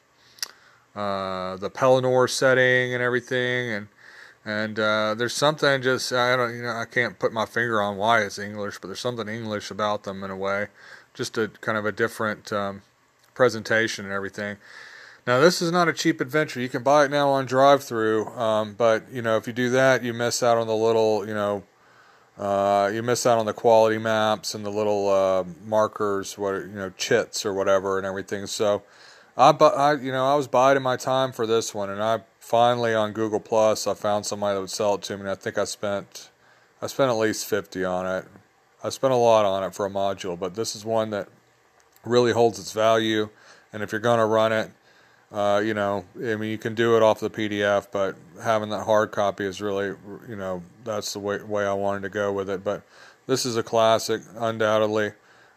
[0.95, 3.71] uh, the Pelinore setting and everything.
[3.71, 3.87] And
[4.45, 7.97] and uh, there's something just I don't you know I can't put my finger on
[7.97, 10.67] why it's English, but there's something English about them in a way.
[11.13, 12.81] Just a kind of a different um,
[13.33, 14.57] presentation and everything.
[15.27, 16.61] Now this is not a cheap adventure.
[16.61, 20.01] You can buy it now on drive-through, um, but you know if you do that,
[20.01, 21.63] you miss out on the little, you know,
[22.37, 26.67] uh, you miss out on the quality maps and the little uh, markers, what you
[26.67, 28.47] know, chits or whatever, and everything.
[28.47, 28.83] So,
[29.35, 32.95] I, I, you know, I was biding my time for this one, and I finally
[32.95, 35.21] on Google Plus, I found somebody that would sell it to me.
[35.21, 36.29] And I think I spent,
[36.81, 38.25] I spent at least fifty on it.
[38.81, 41.27] I spent a lot on it for a module, but this is one that
[42.05, 43.27] really holds its value.
[43.73, 44.71] And if you're going to run it,
[45.31, 48.83] uh, you know, I mean, you can do it off the PDF, but having that
[48.83, 49.95] hard copy is really,
[50.27, 52.63] you know, that's the way, way I wanted to go with it.
[52.63, 52.83] But
[53.25, 55.11] this is a classic, undoubtedly.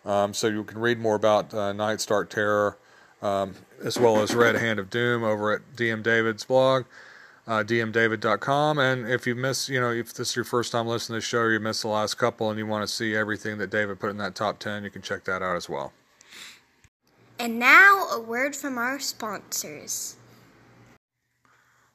[0.04, 2.76] Um, so you can read more about uh, Night's Dark Terror
[3.22, 6.84] um, as well as Red Hand of Doom over at DM David's blog,
[7.46, 8.78] uh, dmdavid.com.
[8.78, 11.26] And if you miss, you know, if this is your first time listening to the
[11.26, 14.00] show, or you missed the last couple, and you want to see everything that David
[14.00, 15.92] put in that top 10, you can check that out as well.
[17.40, 20.16] And now, a word from our sponsors.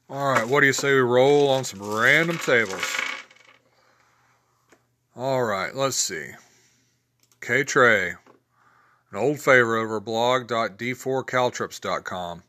[0.10, 2.84] All right, what do you say we roll on some random tables?
[5.15, 6.31] All right, let's see.
[7.41, 12.41] K Trey, an old favorite over blog.d4caltrops.com.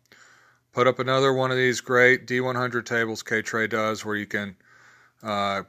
[0.72, 4.56] Put up another one of these great D100 tables K Trey does where you can,
[5.22, 5.64] uh,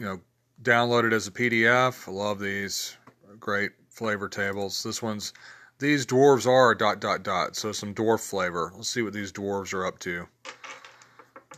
[0.00, 0.20] you know,
[0.62, 2.08] download it as a PDF.
[2.08, 2.96] I love these
[3.38, 4.82] great flavor tables.
[4.82, 5.34] This one's
[5.78, 7.56] these dwarves are dot dot dot.
[7.56, 8.72] So some dwarf flavor.
[8.74, 10.26] Let's see what these dwarves are up to.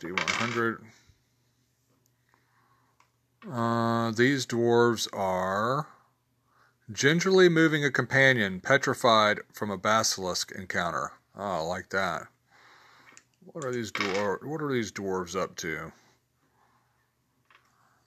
[0.00, 0.85] D100.
[3.50, 5.87] Uh, these dwarves are
[6.92, 11.12] gingerly moving a companion petrified from a basilisk encounter.
[11.37, 12.28] Oh, I like that.
[13.44, 15.92] What are these dwar- What are these dwarves up to?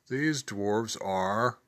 [0.10, 1.60] These dwarves are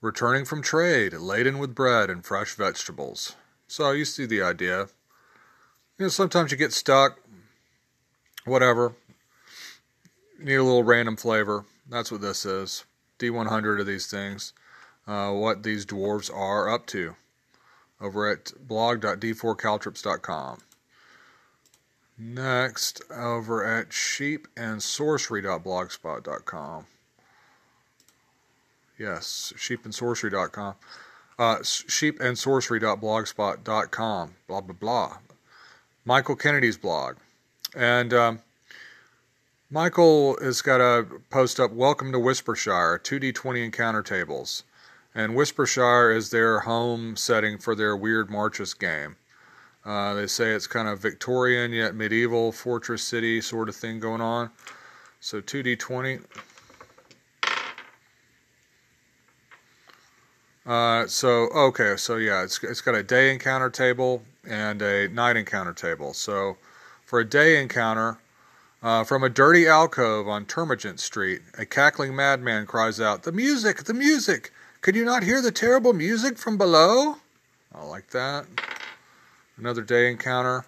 [0.00, 3.34] returning from trade, laden with bread and fresh vegetables.
[3.68, 4.88] So you see the idea.
[5.98, 7.18] You know, sometimes you get stuck.
[8.44, 8.94] Whatever.
[10.38, 11.64] Need a little random flavor.
[11.88, 12.84] That's what this is.
[13.18, 14.52] D100 of these things.
[15.06, 17.14] Uh, what these dwarves are up to
[18.00, 20.58] over at blog.d4caltrops.com.
[22.18, 26.86] Next, over at sheepandsorcery.blogspot.com.
[28.98, 30.74] Yes, sheepandsorcery.com.
[31.38, 34.34] Uh, sheepandsorcery.blogspot.com.
[34.46, 35.18] Blah, blah, blah.
[36.04, 37.16] Michael Kennedy's blog.
[37.74, 38.40] And um,
[39.70, 44.62] Michael has got a post up Welcome to Whispershire, 2D20 encounter tables.
[45.14, 49.16] And Whispershire is their home setting for their Weird Marches game.
[49.84, 54.20] Uh, they say it's kind of Victorian yet medieval fortress city sort of thing going
[54.20, 54.50] on.
[55.20, 56.24] So 2D20.
[60.66, 65.36] Uh, so okay, so yeah, it's it's got a day encounter table and a night
[65.36, 66.12] encounter table.
[66.12, 66.56] So
[67.04, 68.18] for a day encounter,
[68.82, 73.84] uh, from a dirty alcove on Termagant Street, a cackling madman cries out, "The music!
[73.84, 74.52] The music!
[74.80, 77.18] Can you not hear the terrible music from below?"
[77.72, 78.46] I like that.
[79.56, 80.64] Another day encounter.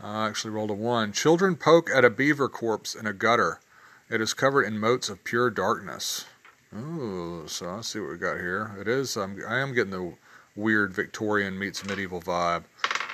[0.00, 1.12] I uh, actually rolled a one.
[1.12, 3.58] Children poke at a beaver corpse in a gutter.
[4.08, 6.24] It is covered in motes of pure darkness.
[6.74, 8.76] Oh, so let's see what we got here.
[8.80, 9.16] It is.
[9.16, 10.14] I'm, I am getting the
[10.54, 12.64] weird Victorian meets medieval vibe.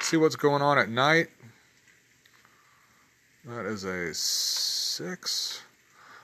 [0.01, 1.29] See what's going on at night.
[3.45, 5.63] That is a six.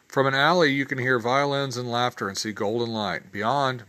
[0.09, 3.31] From an alley, you can hear violins and laughter and see golden light.
[3.31, 3.85] Beyond,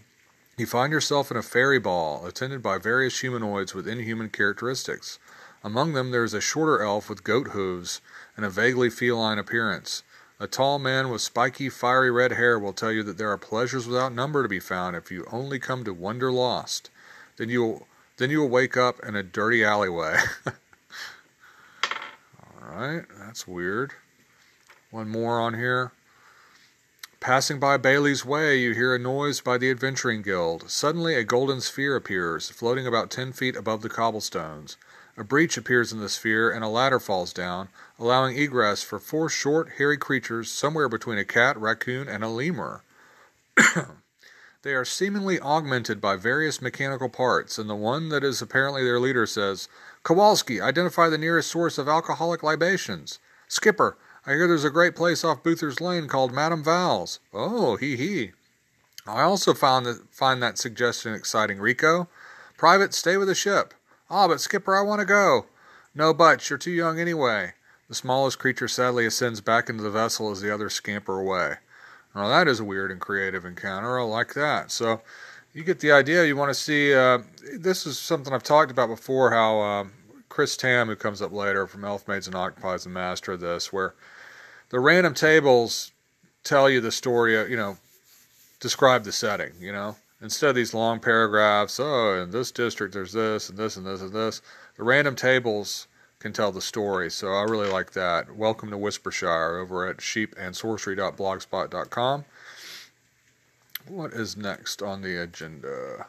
[0.57, 5.17] you find yourself in a fairy ball, attended by various humanoids with inhuman characteristics.
[5.63, 8.01] Among them, there is a shorter elf with goat hooves
[8.37, 10.03] and a vaguely feline appearance.
[10.41, 13.85] A tall man with spiky, fiery red hair will tell you that there are pleasures
[13.85, 16.89] without number to be found if you only come to wander lost.
[17.37, 20.17] Then you will, then you will wake up in a dirty alleyway.
[22.43, 23.93] All right, that's weird.
[24.89, 25.91] One more on here.
[27.19, 30.71] Passing by Bailey's Way, you hear a noise by the Adventuring Guild.
[30.71, 34.75] Suddenly, a golden sphere appears, floating about ten feet above the cobblestones.
[35.17, 37.69] A breach appears in the sphere, and a ladder falls down,
[37.99, 42.81] allowing egress for four short, hairy creatures somewhere between a cat, raccoon, and a lemur.
[44.63, 48.99] they are seemingly augmented by various mechanical parts, and the one that is apparently their
[48.99, 49.67] leader says,
[50.03, 53.19] Kowalski, identify the nearest source of alcoholic libations.
[53.47, 57.19] Skipper, I hear there's a great place off Boothers Lane called Madame Val's.
[57.33, 58.31] Oh, hee hee.
[59.05, 62.07] I also found that, find that suggestion exciting, Rico.
[62.57, 63.73] Private, stay with the ship.
[64.13, 65.45] Ah, but Skipper, I want to go.
[65.95, 67.53] No buts, you're too young anyway.
[67.87, 71.55] The smallest creature sadly ascends back into the vessel as the others scamper away.
[72.13, 73.97] Now that is a weird and creative encounter.
[73.97, 74.69] I like that.
[74.69, 75.01] So
[75.53, 76.25] you get the idea.
[76.25, 76.93] You want to see.
[76.93, 77.19] Uh,
[77.57, 79.31] this is something I've talked about before.
[79.31, 79.85] How uh,
[80.27, 83.93] Chris Tam, who comes up later from Elfmaids and Octopi, the master of this, where
[84.71, 85.93] the random tables
[86.43, 87.33] tell you the story.
[87.49, 87.77] You know,
[88.59, 89.53] describe the setting.
[89.61, 93.77] You know, instead of these long paragraphs, oh, in this district there's this and this
[93.77, 94.41] and this and this,
[94.77, 95.87] the random tables
[96.19, 97.09] can tell the story.
[97.09, 98.35] So I really like that.
[98.35, 102.25] Welcome to Whispershire over at sheepandsorcery.blogspot.com.
[103.87, 106.05] what is next on the agenda?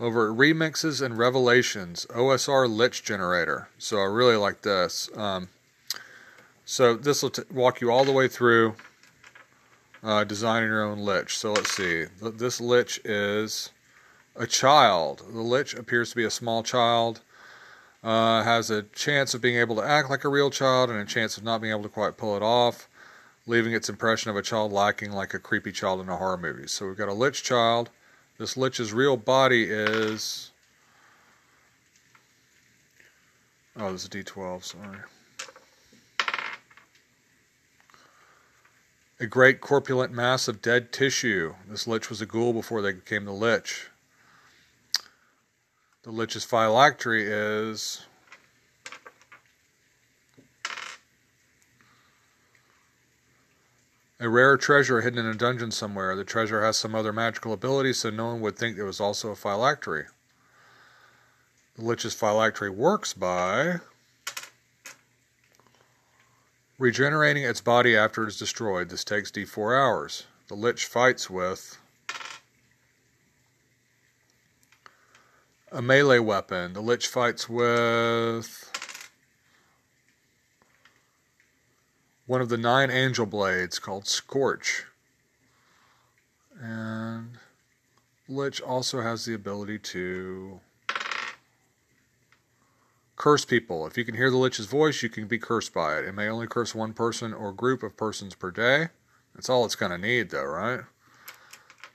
[0.00, 3.68] Over at Remixes and Revelations, OSR Lich Generator.
[3.78, 5.08] So I really like this.
[5.16, 5.48] Um,
[6.64, 8.74] so this will t- walk you all the way through
[10.04, 11.36] uh, designing your own lich.
[11.36, 12.04] So let's see.
[12.20, 13.70] This lich is
[14.36, 15.22] a child.
[15.32, 17.22] The lich appears to be a small child.
[18.02, 21.06] Uh, has a chance of being able to act like a real child and a
[21.06, 22.86] chance of not being able to quite pull it off,
[23.46, 26.68] leaving its impression of a child lacking like a creepy child in a horror movie.
[26.68, 27.88] So we've got a lich child.
[28.36, 30.50] This lich's real body is.
[33.76, 34.98] Oh, this is D12, sorry.
[39.20, 41.54] A great corpulent mass of dead tissue.
[41.68, 43.88] This lich was a ghoul before they became the lich.
[46.02, 48.02] The lich's phylactery is.
[54.18, 56.16] A rare treasure hidden in a dungeon somewhere.
[56.16, 59.30] The treasure has some other magical ability, so no one would think it was also
[59.30, 60.06] a phylactery.
[61.76, 63.80] The lich's phylactery works by
[66.78, 68.88] Regenerating its body after it is destroyed.
[68.88, 70.26] This takes D4 hours.
[70.48, 71.78] The Lich fights with
[75.70, 76.72] a melee weapon.
[76.72, 78.70] The Lich fights with
[82.26, 84.84] one of the nine angel blades called Scorch.
[86.60, 87.38] And
[88.28, 90.60] Lich also has the ability to
[93.16, 93.86] Curse people.
[93.86, 96.04] If you can hear the Lich's voice, you can be cursed by it.
[96.04, 98.88] It may only curse one person or group of persons per day.
[99.34, 100.80] That's all it's going to need, though, right?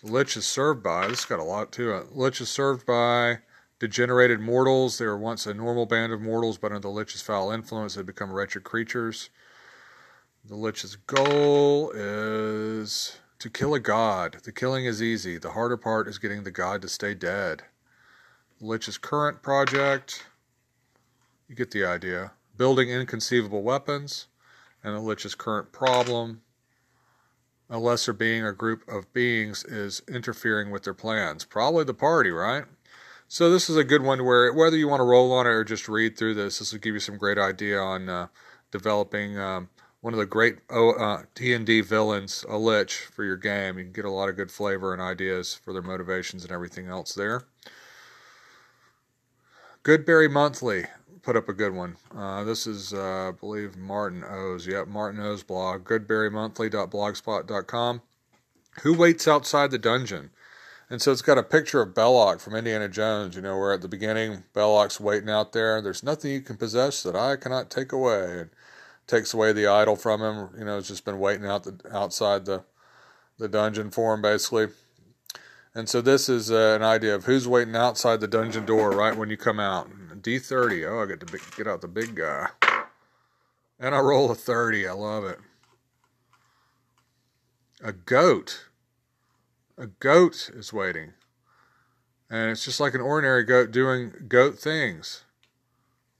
[0.03, 2.15] The Lich is served by, this got a lot to it.
[2.15, 3.39] Lich is served by
[3.79, 4.97] degenerated mortals.
[4.97, 8.01] They were once a normal band of mortals, but under the Lich's foul influence, they
[8.01, 9.29] become wretched creatures.
[10.45, 14.37] The Lich's goal is to kill a god.
[14.43, 15.37] The killing is easy.
[15.37, 17.63] The harder part is getting the god to stay dead.
[18.59, 20.25] The Lich's current project
[21.49, 22.31] you get the idea.
[22.55, 24.27] Building inconceivable weapons,
[24.83, 26.41] and the Lich's current problem.
[27.69, 31.45] A lesser being or group of beings is interfering with their plans.
[31.45, 32.65] Probably the party, right?
[33.27, 35.63] So this is a good one where whether you want to roll on it or
[35.63, 38.27] just read through this, this will give you some great idea on uh,
[38.71, 39.69] developing um,
[40.01, 43.77] one of the great uh, D&D villains, a lich, for your game.
[43.77, 46.87] You can get a lot of good flavor and ideas for their motivations and everything
[46.87, 47.43] else there.
[49.83, 50.85] Goodberry Monthly
[51.21, 51.97] put up a good one.
[52.15, 54.67] Uh, this is, uh, I believe, Martin O's.
[54.67, 58.01] Yep, Martin O's blog, goodberrymonthly.blogspot.com.
[58.81, 60.31] Who waits outside the dungeon?
[60.89, 63.81] And so it's got a picture of Belloq from Indiana Jones, you know, where at
[63.81, 65.81] the beginning Belloq's waiting out there.
[65.81, 68.39] There's nothing you can possess that I cannot take away.
[68.39, 68.49] And
[69.09, 70.49] takes away the idol from him.
[70.57, 72.63] You know, it's just been waiting out the outside the
[73.37, 74.67] the dungeon for him, basically.
[75.73, 79.15] And so this is uh, an idea of who's waiting outside the dungeon door right
[79.15, 79.89] when you come out.
[80.21, 80.89] D30.
[80.89, 82.47] Oh, I get to get out the big guy.
[83.79, 84.87] And I roll a 30.
[84.87, 85.39] I love it.
[87.81, 88.65] A goat.
[89.77, 91.13] A goat is waiting.
[92.29, 95.23] And it's just like an ordinary goat doing goat things.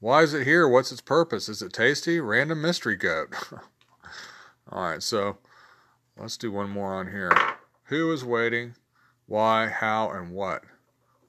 [0.00, 0.66] Why is it here?
[0.66, 1.48] What's its purpose?
[1.48, 2.20] Is it tasty?
[2.20, 3.34] Random mystery goat.
[4.72, 5.36] All right, so
[6.16, 7.32] let's do one more on here.
[7.84, 8.76] Who is waiting?
[9.26, 10.64] Why, how, and what?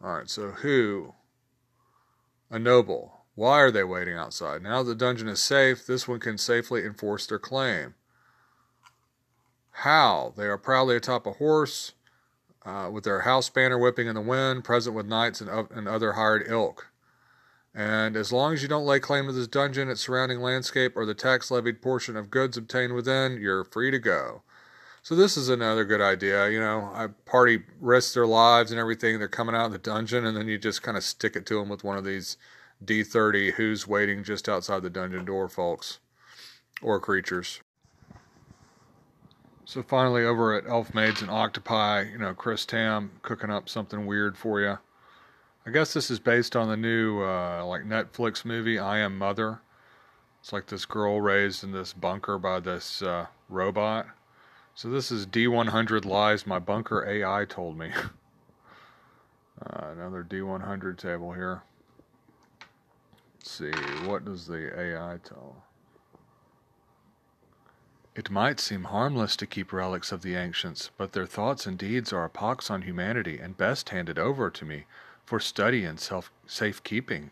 [0.02, 1.14] All right, so who
[2.52, 3.22] a noble.
[3.34, 4.62] Why are they waiting outside?
[4.62, 7.96] Now the dungeon is safe, this one can safely enforce their claim.
[9.72, 10.34] How?
[10.36, 11.94] They are proudly atop a horse,
[12.66, 15.88] uh, with their house banner whipping in the wind, present with knights and, uh, and
[15.88, 16.88] other hired ilk.
[17.74, 21.06] And as long as you don't lay claim to this dungeon, its surrounding landscape, or
[21.06, 24.44] the tax levied portion of goods obtained within, you're free to go.
[25.04, 26.50] So this is another good idea.
[26.50, 29.18] You know, a party risks their lives and everything.
[29.18, 31.56] They're coming out of the dungeon, and then you just kind of stick it to
[31.56, 32.38] them with one of these
[32.86, 36.00] D30 who's waiting just outside the dungeon door, folks,
[36.84, 37.62] or creatures.
[39.66, 44.06] So finally, over at Elf Maids and Octopi, you know, Chris Tamm cooking up something
[44.06, 44.78] weird for you.
[45.66, 49.62] I guess this is based on the new uh, like Netflix movie I Am Mother.
[50.42, 54.08] It's like this girl raised in this bunker by this uh, robot
[54.76, 57.92] so this is D100 lies my bunker AI told me.
[59.66, 61.64] uh, another D100 table here.
[63.38, 63.72] Let's see,
[64.08, 65.64] what does the AI tell?
[68.14, 72.12] It might seem harmless to keep relics of the ancients, but their thoughts and deeds
[72.12, 74.86] are a pox on humanity and best handed over to me
[75.26, 77.32] for study and self safekeeping.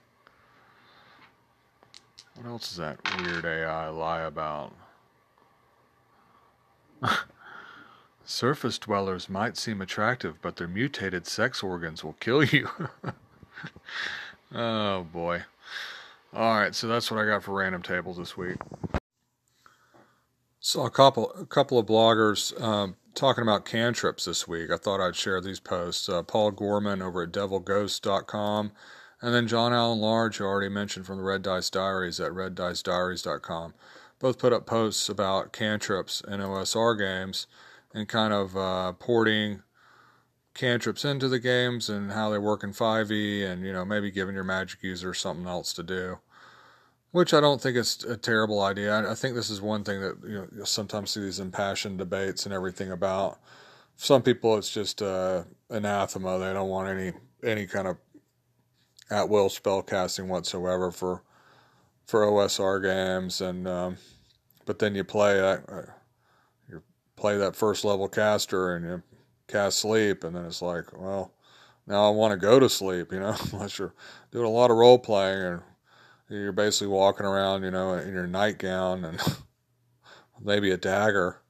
[2.35, 4.73] What else does that weird AI lie about?
[8.25, 12.69] Surface dwellers might seem attractive, but their mutated sex organs will kill you.
[14.53, 15.43] oh boy.
[16.33, 18.57] Alright, so that's what I got for random tables this week.
[20.59, 24.69] Saw a couple a couple of bloggers um, talking about cantrips this week.
[24.71, 26.07] I thought I'd share these posts.
[26.07, 28.71] Uh, Paul Gorman over at devilghost.com
[29.21, 32.31] and then John Allen Large, who I already mentioned from the Red Dice Diaries at
[32.31, 33.73] reddicediaries.com.
[34.19, 37.47] Both put up posts about cantrips in OSR games
[37.93, 39.63] and kind of uh, porting
[40.53, 44.35] cantrips into the games and how they work in 5e and, you know, maybe giving
[44.35, 46.19] your magic user something else to do.
[47.11, 49.09] Which I don't think is a terrible idea.
[49.09, 52.45] I think this is one thing that you know you sometimes see these impassioned debates
[52.45, 53.39] and everything about.
[53.95, 56.37] Some people, it's just uh, anathema.
[56.37, 57.13] They don't want any
[57.43, 57.97] any kind of
[59.09, 61.23] at will spell casting whatsoever for
[62.09, 63.97] for OSR games, and um,
[64.65, 65.91] but then you play that uh,
[66.67, 66.81] you
[67.15, 69.03] play that first level caster and you
[69.47, 71.31] cast sleep, and then it's like, well,
[71.85, 73.93] now I want to go to sleep, you know, unless you're
[74.31, 75.61] doing a lot of role playing and
[76.29, 79.21] you're basically walking around, you know, in your nightgown and
[80.41, 81.41] maybe a dagger,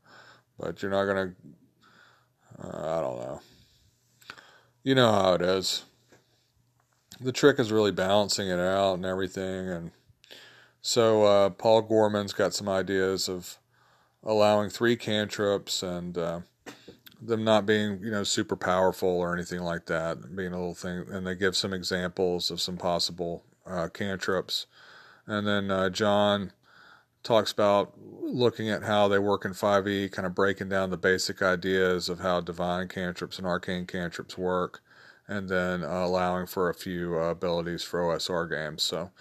[0.59, 1.33] but you're not gonna.
[2.61, 3.41] Uh, I don't know.
[4.83, 5.85] You know how it is.
[7.21, 9.91] The trick is really balancing it out and everything, and
[10.81, 13.57] so uh, Paul Gorman's got some ideas of
[14.23, 16.39] allowing three cantrips and uh,
[17.21, 21.05] them not being you know super powerful or anything like that, being a little thing,
[21.09, 24.67] and they give some examples of some possible uh, cantrips.
[25.27, 26.53] And then uh, John
[27.23, 31.41] talks about looking at how they work in 5e, kind of breaking down the basic
[31.41, 34.81] ideas of how divine cantrips and arcane cantrips work,
[35.27, 38.83] and then uh, allowing for a few uh, abilities for OSR games.
[38.83, 39.11] So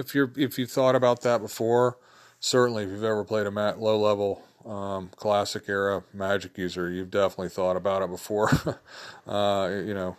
[0.00, 1.98] if you're if you've thought about that before,
[2.40, 7.48] certainly if you've ever played a low level um, classic era magic user, you've definitely
[7.48, 8.50] thought about it before.
[9.26, 10.16] uh, you know,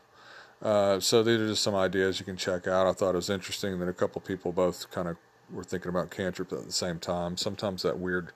[0.61, 2.87] uh, so these are just some ideas you can check out.
[2.87, 5.17] I thought it was interesting that a couple people both kind of
[5.51, 7.37] were thinking about cantrip at the same time.
[7.37, 8.31] Sometimes that weird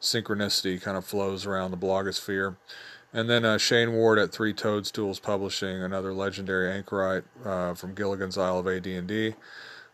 [0.00, 2.56] synchronicity kind of flows around the blogosphere.
[3.12, 8.36] And then uh, Shane Ward at Three Toadstools Publishing, another legendary anchorite uh, from Gilligan's
[8.36, 9.34] Isle of AD&D,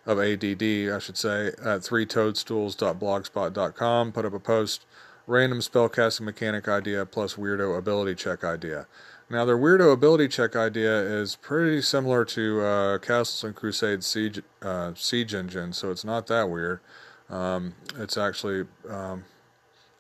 [0.07, 4.87] of ADD, I should say, at threetoadstools.blogspot.com, put up a post,
[5.27, 8.87] random spellcasting mechanic idea plus weirdo ability check idea.
[9.29, 14.43] Now, their weirdo ability check idea is pretty similar to uh, Castles and Crusades Siege,
[14.61, 16.81] uh, Siege Engine, so it's not that weird.
[17.29, 19.25] Um, it's actually, um,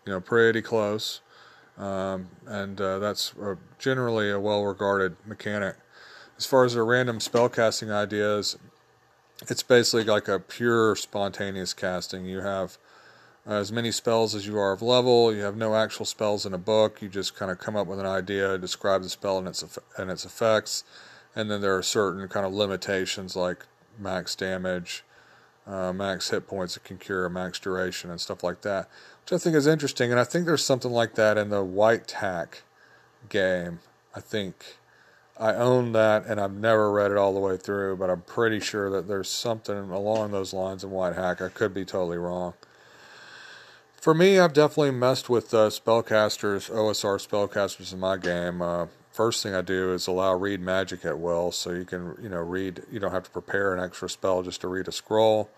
[0.04, 1.20] you know, pretty close,
[1.78, 5.76] um, and uh, that's a, generally a well-regarded mechanic.
[6.36, 8.58] As far as their random spellcasting ideas,
[9.48, 12.24] it's basically like a pure spontaneous casting.
[12.24, 12.78] You have
[13.46, 15.34] uh, as many spells as you are of level.
[15.34, 17.00] You have no actual spells in a book.
[17.00, 20.10] You just kind of come up with an idea, describe the spell and its and
[20.10, 20.84] its effects,
[21.34, 23.64] and then there are certain kind of limitations like
[23.98, 25.04] max damage,
[25.66, 28.88] uh, max hit points it can cure, max duration, and stuff like that,
[29.22, 30.10] which I think is interesting.
[30.10, 32.62] And I think there's something like that in the White Hack
[33.28, 33.80] game.
[34.14, 34.76] I think
[35.40, 38.60] I own that, and I've never read it all the way through, but I'm pretty
[38.60, 41.40] sure that there's something along those lines in White Hack.
[41.40, 42.52] I could be totally wrong.
[43.94, 48.60] For me, I've definitely messed with uh, spellcasters, OSR spellcasters in my game.
[48.60, 52.28] Uh, first thing I do is allow read magic at will, so you can, you
[52.28, 52.82] know, read.
[52.92, 55.48] You don't have to prepare an extra spell just to read a scroll.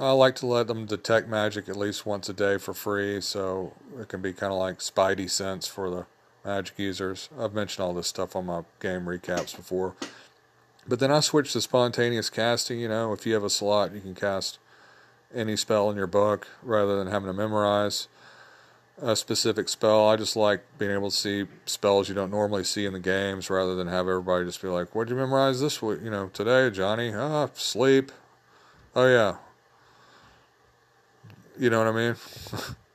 [0.00, 3.72] I like to let them detect magic at least once a day for free, so
[4.00, 6.06] it can be kind of like Spidey sense for the
[6.46, 7.28] magic users.
[7.38, 9.94] I've mentioned all this stuff on my game recaps before.
[10.88, 12.78] But then I switch to spontaneous casting.
[12.78, 14.58] You know, if you have a slot, you can cast
[15.34, 18.06] any spell in your book rather than having to memorize
[19.02, 20.08] a specific spell.
[20.08, 23.50] I just like being able to see spells you don't normally see in the games
[23.50, 26.00] rather than have everybody just be like, What'd you memorize this week?
[26.02, 27.12] You know, today, Johnny?
[27.12, 28.12] Ah, sleep.
[28.94, 29.36] Oh, yeah.
[31.58, 32.16] You know what I mean?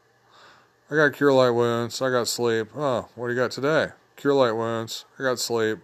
[0.91, 2.01] I got cure light wounds.
[2.01, 2.67] I got sleep.
[2.75, 3.91] Oh, what do you got today?
[4.17, 5.05] Cure light wounds.
[5.17, 5.79] I got sleep.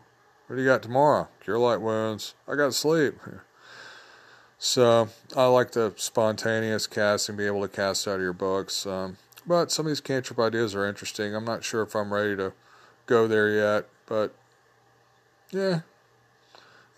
[0.48, 1.30] What do you got tomorrow?
[1.40, 2.36] Cure light wounds.
[2.48, 3.16] I got sleep.
[4.60, 8.88] So I like the spontaneous casting, be able to cast out of your books.
[8.88, 11.36] Um, but some of these cantrip ideas are interesting.
[11.36, 12.54] I'm not sure if I'm ready to
[13.06, 14.34] go there yet, but
[15.52, 15.82] yeah.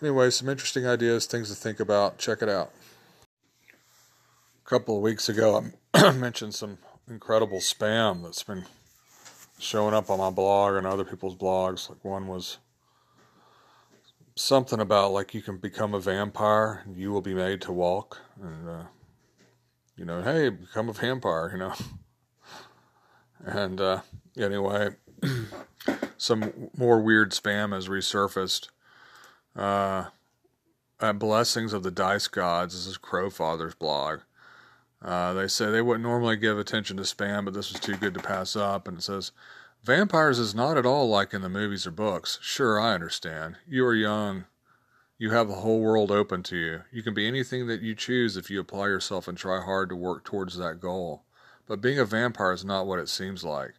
[0.00, 2.16] Anyway, some interesting ideas, things to think about.
[2.16, 2.70] Check it out.
[4.64, 6.78] A couple of weeks ago, I mentioned some
[7.10, 8.64] incredible spam that's been
[9.58, 11.90] showing up on my blog and other people's blogs.
[11.90, 12.58] Like one was
[14.36, 18.20] something about like you can become a vampire and you will be made to walk
[18.42, 18.84] and uh,
[19.96, 21.74] you know hey become a vampire you know
[23.44, 24.00] and uh,
[24.38, 24.88] anyway
[26.20, 28.68] some more weird spam has resurfaced.
[29.56, 30.06] Uh,
[31.00, 34.20] at Blessings of the Dice Gods, this is Crowfather's blog.
[35.02, 38.14] Uh, they say they wouldn't normally give attention to spam, but this was too good
[38.14, 38.86] to pass up.
[38.86, 39.32] And it says,
[39.82, 42.38] Vampires is not at all like in the movies or books.
[42.42, 43.56] Sure, I understand.
[43.66, 44.44] You are young.
[45.16, 46.80] You have the whole world open to you.
[46.92, 49.96] You can be anything that you choose if you apply yourself and try hard to
[49.96, 51.24] work towards that goal.
[51.66, 53.74] But being a vampire is not what it seems like.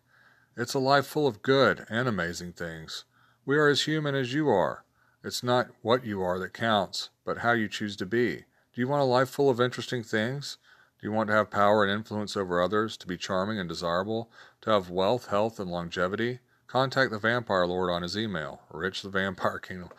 [0.58, 3.06] It's a life full of good and amazing things.
[3.46, 4.86] We are as human as you are.
[5.24, 8.46] It's not what you are that counts, but how you choose to be.
[8.74, 10.58] Do you want a life full of interesting things?
[11.02, 14.30] Do you want to have power and influence over others, to be charming and desirable,
[14.62, 16.40] to have wealth, health, and longevity?
[16.68, 19.90] Contact the Vampire Lord on his email, Rich the Vampire King.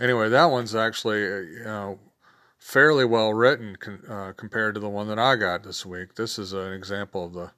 [0.00, 1.98] Anyway, that one's actually, uh, you know,
[2.58, 3.76] fairly well written
[4.08, 6.14] uh, compared to the one that I got this week.
[6.14, 7.50] This is an example of the,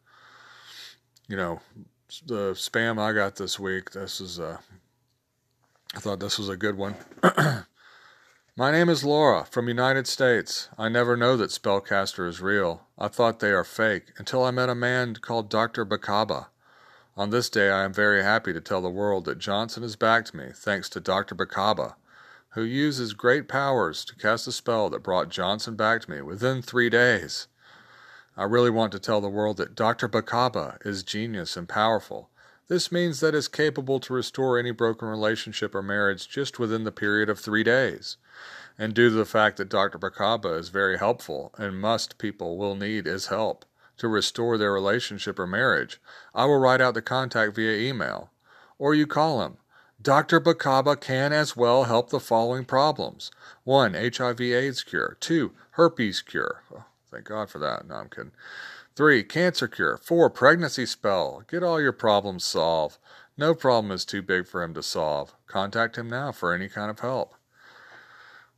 [1.29, 1.61] you know,
[2.27, 3.91] the spam I got this week.
[3.91, 4.57] This is a, uh,
[5.95, 6.97] I thought this was a good one.
[8.55, 10.69] My name is Laura from United States.
[10.77, 12.83] I never know that Spellcaster is real.
[12.99, 15.87] I thought they are fake until I met a man called Dr.
[15.87, 16.49] Bacaba.
[17.17, 20.35] On this day I am very happy to tell the world that Johnson has backed
[20.35, 21.35] me thanks to Dr.
[21.35, 21.95] Bacaba,
[22.51, 26.61] who uses great powers to cast a spell that brought Johnson back to me within
[26.61, 27.49] three days.
[28.37, 30.11] I really want to tell the world that Dr.
[30.11, 32.29] Bacaba is genius and powerful.
[32.69, 36.93] This means that is capable to restore any broken relationship or marriage just within the
[36.93, 38.19] period of three days
[38.79, 39.99] and due to the fact that Dr.
[39.99, 43.65] Bacaba is very helpful and must people will need his help
[43.99, 46.01] to restore their relationship or marriage,
[46.35, 48.31] I will write out the contact via email.
[48.79, 49.59] Or you call him.
[50.01, 50.41] Dr.
[50.41, 53.31] Bacaba can as well help the following problems
[53.63, 53.95] 1.
[53.95, 55.17] HIV AIDS cure.
[55.21, 55.53] 2.
[55.73, 56.63] Herpes cure.
[56.75, 57.87] Oh, thank God for that.
[57.87, 58.33] No, I'm kidding.
[58.97, 59.23] 3.
[59.23, 59.97] Cancer cure.
[59.97, 60.31] 4.
[60.31, 61.45] Pregnancy spell.
[61.49, 62.99] Get all your problems solved.
[63.37, 65.35] No problem is too big for him to solve.
[65.47, 67.35] Contact him now for any kind of help.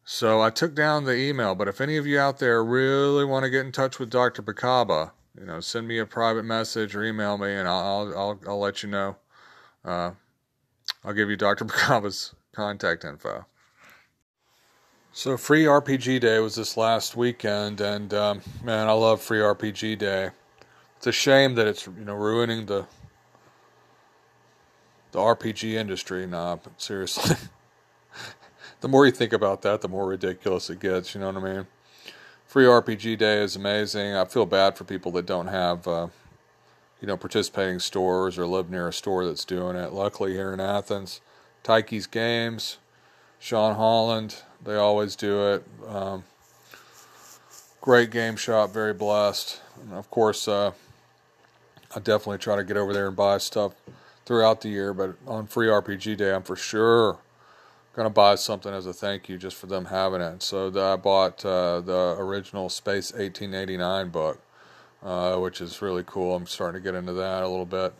[0.04, 3.44] So I took down the email, but if any of you out there really want
[3.44, 4.42] to get in touch with Dr.
[4.42, 8.58] Bacaba, you know, send me a private message or email me, and I'll I'll I'll
[8.60, 9.16] let you know.
[9.84, 10.12] Uh,
[11.04, 11.64] I'll give you Dr.
[11.64, 13.46] Bacaba's contact info.
[15.12, 19.98] So free RPG day was this last weekend, and um, man, I love free RPG
[19.98, 20.30] day.
[20.98, 22.86] It's a shame that it's you know ruining the
[25.12, 26.26] the RPG industry.
[26.26, 27.36] Nah, but seriously.
[28.84, 31.14] the more you think about that, the more ridiculous it gets.
[31.14, 31.66] You know what I mean?
[32.46, 34.14] Free RPG Day is amazing.
[34.14, 36.08] I feel bad for people that don't have, uh,
[37.00, 39.94] you know, participating stores or live near a store that's doing it.
[39.94, 41.22] Luckily, here in Athens,
[41.62, 42.76] Tyche's Games,
[43.38, 45.64] Sean Holland, they always do it.
[45.88, 46.24] Um,
[47.80, 49.62] great game shop, very blessed.
[49.80, 50.72] And of course, uh,
[51.96, 53.72] I definitely try to get over there and buy stuff
[54.26, 57.20] throughout the year, but on Free RPG Day, I'm for sure
[57.94, 60.42] going to buy something as a thank you just for them having it.
[60.42, 64.40] So I bought uh, the original Space 1889 book,
[65.02, 66.34] uh, which is really cool.
[66.34, 67.94] I'm starting to get into that a little bit.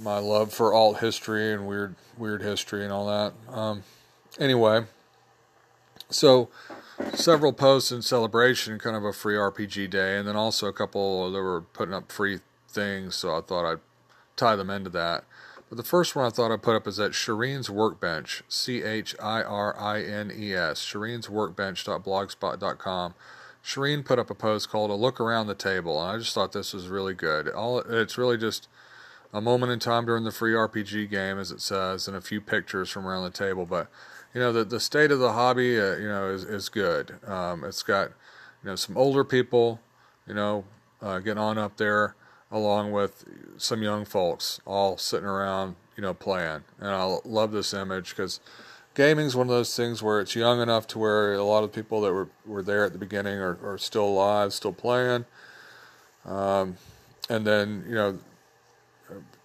[0.00, 3.54] My love for alt history and weird weird history and all that.
[3.54, 3.82] Um,
[4.38, 4.84] anyway,
[6.08, 6.48] so
[7.14, 11.30] several posts in celebration, kind of a free RPG day, and then also a couple
[11.30, 13.14] that were putting up free things.
[13.14, 13.80] So I thought I'd
[14.36, 15.24] tie them into that.
[15.72, 19.16] But the first one I thought I'd put up is at Chirine's Workbench, C H
[19.18, 23.14] I R I N E S, chirinesworkbench.blogspot.com.
[23.64, 26.52] Shireen put up a post called "A Look Around the Table," and I just thought
[26.52, 27.48] this was really good.
[27.48, 28.68] All it's really just
[29.32, 32.42] a moment in time during the free RPG game, as it says, and a few
[32.42, 33.64] pictures from around the table.
[33.64, 33.88] But
[34.34, 37.18] you know, the the state of the hobby, uh, you know, is is good.
[37.26, 38.08] Um, it's got
[38.62, 39.80] you know some older people,
[40.28, 40.64] you know,
[41.00, 42.14] uh, getting on up there
[42.52, 43.24] along with
[43.56, 46.62] some young folks all sitting around, you know, playing.
[46.78, 48.38] And I love this image because
[48.94, 52.02] gaming's one of those things where it's young enough to where a lot of people
[52.02, 55.24] that were, were there at the beginning are, are still alive, still playing.
[56.26, 56.76] Um,
[57.30, 58.18] and then, you know,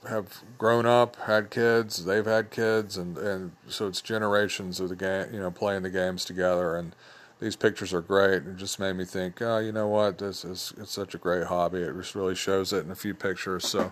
[0.08, 4.96] have grown up, had kids, they've had kids, and, and so it's generations of the
[4.96, 6.76] game, you know, playing the games together.
[6.76, 6.94] And
[7.40, 8.48] these pictures are great.
[8.48, 10.18] It just made me think, oh, you know what?
[10.18, 11.78] This is it's such a great hobby.
[11.80, 13.68] It just really shows it in a few pictures.
[13.68, 13.92] So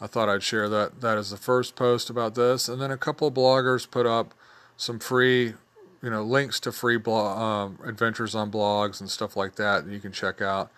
[0.00, 1.00] I thought I'd share that.
[1.00, 4.34] That is the first post about this, and then a couple of bloggers put up
[4.76, 5.54] some free,
[6.02, 9.92] you know, links to free blog um, adventures on blogs and stuff like that that
[9.92, 10.70] you can check out.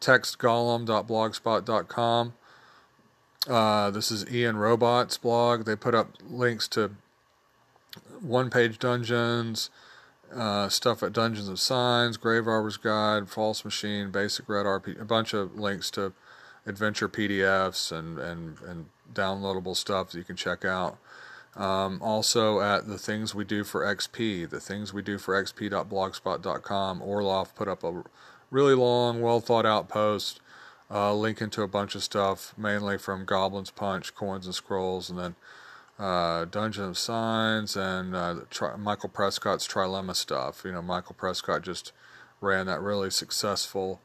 [0.00, 2.34] Textgolem.blogspot.com.
[3.48, 5.64] Uh, this is Ian Robot's blog.
[5.64, 6.92] They put up links to
[8.20, 9.68] one-page dungeons
[10.34, 15.34] uh, stuff at Dungeons of Signs, Graverobber's Guide, False Machine, Basic Red RP, a bunch
[15.34, 16.12] of links to
[16.66, 20.98] adventure PDFs and, and, and downloadable stuff that you can check out.
[21.54, 27.00] Um, also at the things we do for XP, the things we do for XP.blogspot.com.
[27.00, 28.02] Orloff put up a
[28.50, 30.40] really long, well thought out post
[30.92, 35.18] uh, linking to a bunch of stuff, mainly from Goblin's Punch, Coins and Scrolls, and
[35.18, 35.34] then
[35.98, 40.62] uh, Dungeon of Signs and uh, tri- Michael Prescott's Trilemma stuff.
[40.64, 41.92] You know, Michael Prescott just
[42.40, 44.00] ran that really successful,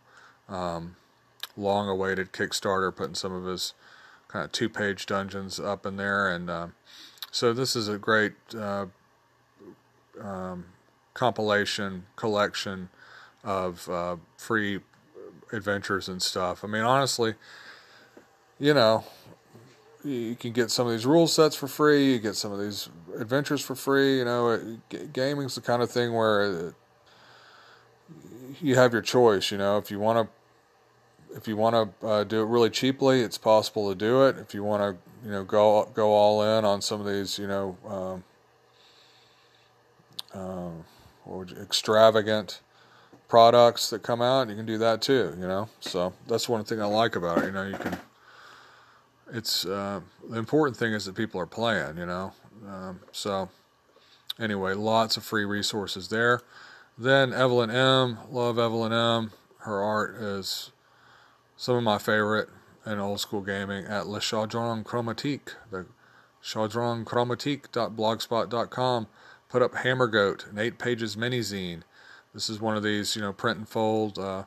[0.48, 0.96] um,
[1.56, 3.74] long awaited Kickstarter, putting some of his
[4.28, 6.30] kind of two page dungeons up in there.
[6.30, 6.68] And uh,
[7.32, 8.88] so this is a great uh,
[10.22, 10.66] um,
[11.14, 12.90] compilation, collection
[13.44, 14.82] of uh, free
[15.52, 16.64] adventures and stuff.
[16.64, 17.36] I mean, honestly,
[18.60, 19.06] you know,
[20.08, 22.14] you can get some of these rule sets for free.
[22.14, 24.20] You get some of these adventures for free.
[24.20, 24.78] You know,
[25.12, 26.74] gaming's the kind of thing where
[28.62, 29.52] you have your choice.
[29.52, 33.22] You know, if you want to, if you want to uh, do it really cheaply,
[33.22, 34.38] it's possible to do it.
[34.38, 37.48] If you want to, you know, go go all in on some of these, you
[37.48, 38.24] know, um,
[40.34, 42.62] uh, extravagant
[43.28, 45.36] products that come out, you can do that too.
[45.38, 47.46] You know, so that's one thing I like about it.
[47.46, 47.98] You know, you can
[49.34, 52.34] it's uh, the important thing is that people are playing, you know.
[52.68, 53.50] Um, so
[54.40, 56.42] anyway, lots of free resources there.
[56.98, 59.32] Then Evelyn M, love Evelyn M.
[59.60, 60.72] Her art is
[61.56, 62.50] some of my favorite
[62.86, 65.86] in old school gaming at Le Chaudron Chromatique, the
[66.42, 69.08] chaudronchromatique.blogspot.com.
[69.50, 71.84] Put up Hammer Goat, an eight pages mini zine.
[72.34, 74.44] This is one of these, you know, print and fold uh,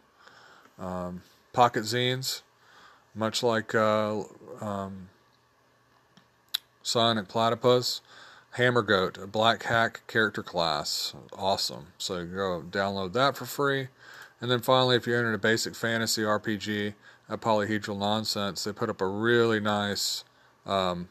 [0.78, 1.22] um,
[1.53, 2.43] pocket zines
[3.15, 4.23] much like uh,
[4.61, 5.09] um,
[6.83, 8.01] Sonic Platypus.
[8.55, 11.15] Hammer Goat, a Black Hack character class.
[11.33, 11.89] Awesome.
[11.99, 13.89] So go download that for free.
[14.41, 16.95] And then finally, if you're into a basic fantasy RPG
[17.29, 20.25] at Polyhedral Nonsense, they put up a really nice
[20.67, 21.09] um,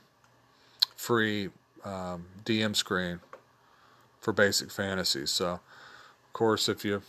[0.96, 1.50] free
[1.86, 3.22] um, DM screen
[4.20, 5.26] for basic fantasy.
[5.26, 7.04] So, of course, if you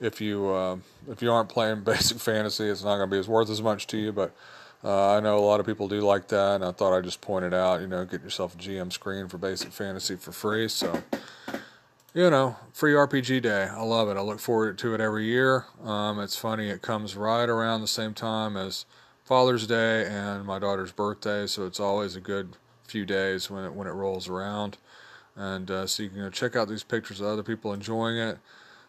[0.00, 0.76] if you uh,
[1.10, 3.86] if you aren't playing basic fantasy, it's not going to be as worth as much
[3.88, 4.12] to you.
[4.12, 4.34] But
[4.84, 7.20] uh, I know a lot of people do like that, and I thought I'd just
[7.20, 7.80] point it out.
[7.80, 10.68] You know, get yourself a GM screen for basic fantasy for free.
[10.68, 11.02] So,
[12.14, 13.64] you know, free RPG day.
[13.64, 14.16] I love it.
[14.16, 15.66] I look forward to it every year.
[15.82, 18.84] Um, it's funny; it comes right around the same time as
[19.24, 23.72] Father's Day and my daughter's birthday, so it's always a good few days when it
[23.72, 24.78] when it rolls around.
[25.38, 28.38] And uh, so you can go check out these pictures of other people enjoying it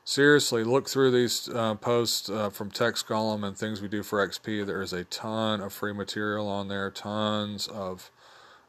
[0.07, 4.25] seriously look through these uh, posts uh, from Text Golem and things we do for
[4.25, 4.65] XP.
[4.65, 8.09] There is a ton of free material on there, tons of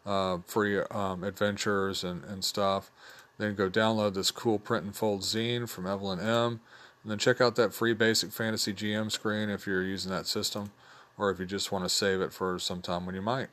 [0.05, 2.91] uh, free um, adventures and, and stuff.
[3.39, 6.61] Then go download this cool print and fold zine from Evelyn M.
[7.05, 10.73] And then check out that free basic fantasy GM screen if you're using that system
[11.17, 13.47] or if you just want to save it for some time when you might.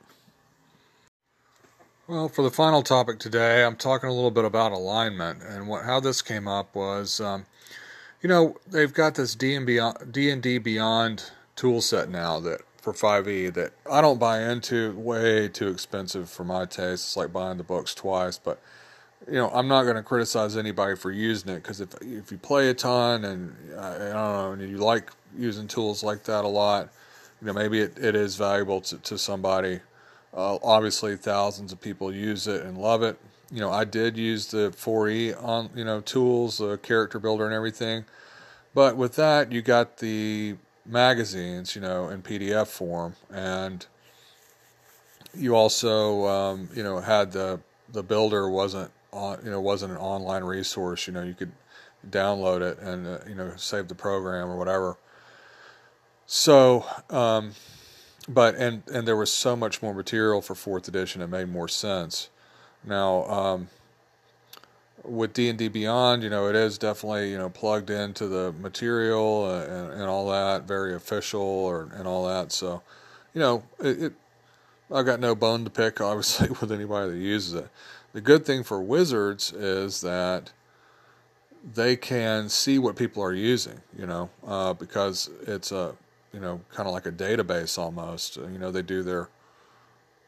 [2.08, 5.84] Well, for the final topic today, I'm talking a little bit about alignment, and what
[5.84, 7.46] how this came up was um,
[8.22, 12.92] you know, they've got this D and Beyond, D&D Beyond tool set now that for
[12.92, 14.92] 5e that I don't buy into.
[14.92, 17.04] Way too expensive for my taste.
[17.04, 18.38] It's like buying the books twice.
[18.38, 18.60] But
[19.26, 22.38] you know, I'm not going to criticize anybody for using it because if if you
[22.38, 26.44] play a ton and uh, I don't know, and you like using tools like that
[26.44, 26.90] a lot,
[27.40, 29.80] you know, maybe it, it is valuable to to somebody.
[30.32, 33.18] Uh, obviously, thousands of people use it and love it
[33.50, 37.54] you know, I did use the 4E on, you know, tools, the character builder and
[37.54, 38.04] everything.
[38.74, 43.86] But with that, you got the magazines, you know, in PDF form, and
[45.34, 47.60] you also, um, you know, had the
[47.92, 51.06] the builder wasn't on, you know, wasn't an online resource.
[51.06, 51.52] You know, you could
[52.10, 54.96] download it and uh, you know save the program or whatever.
[56.26, 57.52] So, um,
[58.28, 61.22] but and and there was so much more material for fourth edition.
[61.22, 62.28] It made more sense.
[62.86, 63.68] Now, um,
[65.04, 68.52] with D and D Beyond, you know, it is definitely you know plugged into the
[68.52, 72.52] material and, and all that, very official or and all that.
[72.52, 72.82] So,
[73.34, 74.12] you know, it, it
[74.90, 77.68] I got no bone to pick, obviously, with anybody that uses it.
[78.12, 80.52] The good thing for Wizards is that
[81.74, 85.94] they can see what people are using, you know, uh, because it's a
[86.32, 88.36] you know kind of like a database almost.
[88.36, 89.28] You know, they do their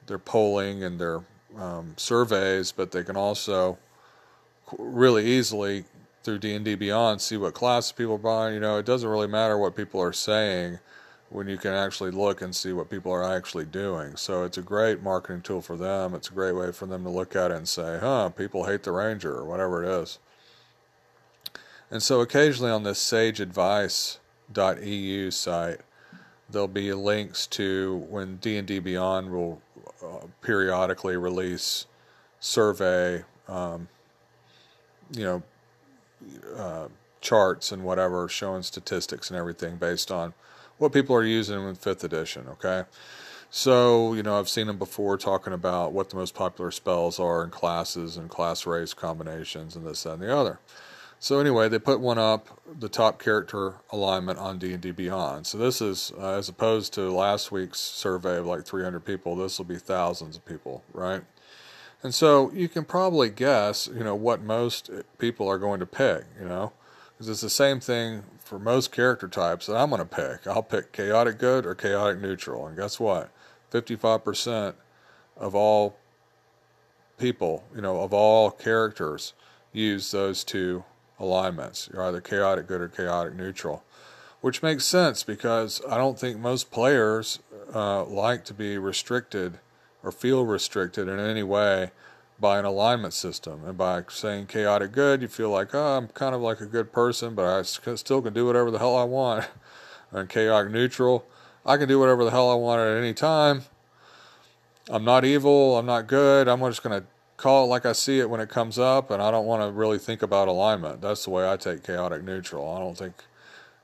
[0.07, 1.23] their polling and their
[1.57, 3.79] um, surveys, but they can also
[4.79, 5.85] really easily
[6.23, 8.55] through D&D Beyond see what class people are buying.
[8.55, 10.79] You know, it doesn't really matter what people are saying
[11.31, 14.17] when you can actually look and see what people are actually doing.
[14.17, 16.15] So it's a great marketing tool for them.
[16.15, 18.83] It's a great way for them to look at it and say, huh, people hate
[18.83, 20.19] the Ranger or whatever it is.
[21.91, 25.81] And so occasionally on this sageadvice.eu site,
[26.51, 29.61] there'll be links to when D&D Beyond will
[30.41, 31.87] periodically release
[32.41, 33.89] survey, um,
[35.13, 35.43] you know,
[36.57, 36.89] uh,
[37.21, 40.35] charts and whatever showing statistics and everything based on
[40.79, 42.47] what people are using in fifth edition.
[42.49, 42.85] Okay,
[43.51, 47.43] so you know I've seen them before talking about what the most popular spells are
[47.45, 50.59] in classes and class race combinations and this that, and the other.
[51.21, 55.47] So anyway, they put one up, the top character alignment on D&D Beyond.
[55.47, 59.59] So this is, uh, as opposed to last week's survey of like 300 people, this
[59.59, 61.23] will be thousands of people, right?
[62.05, 66.25] And so you can probably guess, you know, what most people are going to pick,
[66.41, 66.73] you know,
[67.11, 70.47] because it's the same thing for most character types that I'm going to pick.
[70.47, 72.69] I'll pick chaotic good or chaotic neutral.
[72.69, 73.31] And guess what?
[73.73, 74.75] 55%
[75.37, 75.97] of all
[77.19, 79.33] people, you know, of all characters
[79.73, 80.85] use those two
[81.19, 81.89] alignments.
[81.93, 83.85] You're either chaotic good or chaotic neutral,
[84.41, 87.41] which makes sense because I don't think most players
[87.75, 89.59] uh, like to be restricted
[90.03, 91.91] or feel restricted in any way
[92.41, 93.65] by an alignment system.
[93.65, 96.93] And by saying chaotic good, you feel like, oh, I'm kind of like a good
[96.93, 99.49] person, but I still can do whatever the hell I want.
[100.13, 101.27] and chaotic neutral,
[101.67, 103.63] I can do whatever the hell I want at any time.
[104.89, 107.07] I'm not evil, I'm not good, I'm just going to
[107.39, 109.71] call it like I see it when it comes up, and I don't want to
[109.71, 111.01] really think about alignment.
[111.01, 112.71] That's the way I take chaotic neutral.
[112.71, 113.15] I don't think,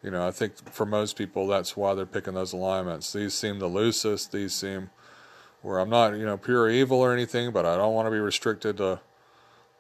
[0.02, 3.12] you know, I think for most people that's why they're picking those alignments.
[3.12, 4.32] These seem the loosest.
[4.32, 4.90] These seem
[5.62, 8.18] where I'm not, you know, pure evil or anything, but I don't want to be
[8.18, 9.00] restricted to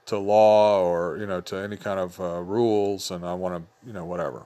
[0.06, 3.86] to law or you know to any kind of uh, rules, and I want to,
[3.86, 4.44] you know, whatever.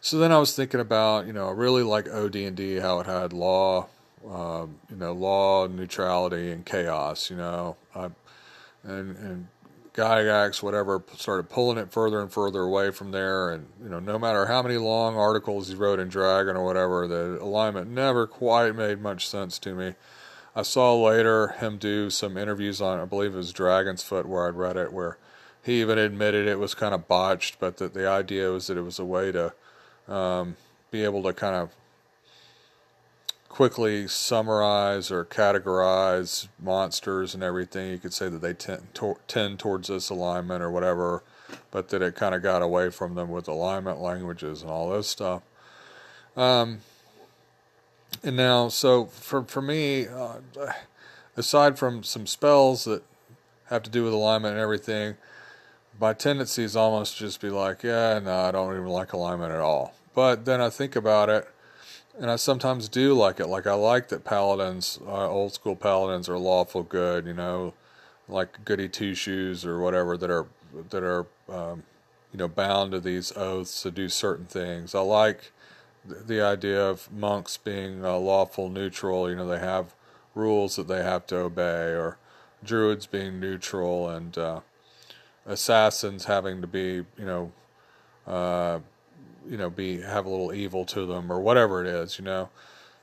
[0.00, 3.32] So then I was thinking about, you know, I really like OD&D, how it had
[3.32, 3.86] law,
[4.30, 7.30] um, you know, law, neutrality, and chaos.
[7.30, 8.06] You know, I,
[8.82, 9.48] and and
[9.94, 13.50] Gygax, whatever, started pulling it further and further away from there.
[13.50, 17.06] And you know, no matter how many long articles he wrote in Dragon or whatever,
[17.06, 19.94] the alignment never quite made much sense to me.
[20.56, 24.46] I saw later him do some interviews on, I believe it was Dragon's Foot, where
[24.46, 25.18] I'd read it, where
[25.60, 28.82] he even admitted it was kind of botched, but that the idea was that it
[28.82, 29.52] was a way to
[30.06, 30.56] um,
[30.92, 31.70] be able to kind of
[33.54, 39.60] quickly summarize or categorize monsters and everything, you could say that they tend, to, tend
[39.60, 41.22] towards this alignment or whatever,
[41.70, 45.06] but that it kind of got away from them with alignment languages and all this
[45.06, 45.44] stuff.
[46.36, 46.80] Um,
[48.24, 50.38] and now, so for for me, uh,
[51.36, 53.04] aside from some spells that
[53.66, 55.14] have to do with alignment and everything,
[56.00, 59.60] my tendency is almost just be like, yeah, no, I don't even like alignment at
[59.60, 59.94] all.
[60.12, 61.48] But then I think about it
[62.18, 63.46] and I sometimes do like it.
[63.46, 67.26] Like I like that paladins, uh, old school paladins, are lawful good.
[67.26, 67.74] You know,
[68.28, 70.46] like goody two shoes or whatever that are
[70.90, 71.82] that are um,
[72.32, 74.94] you know bound to these oaths to do certain things.
[74.94, 75.52] I like
[76.08, 79.28] th- the idea of monks being uh, lawful neutral.
[79.28, 79.94] You know, they have
[80.34, 82.18] rules that they have to obey, or
[82.64, 84.60] druids being neutral, and uh,
[85.46, 87.52] assassins having to be you know.
[89.48, 92.48] You know be have a little evil to them or whatever it is you know?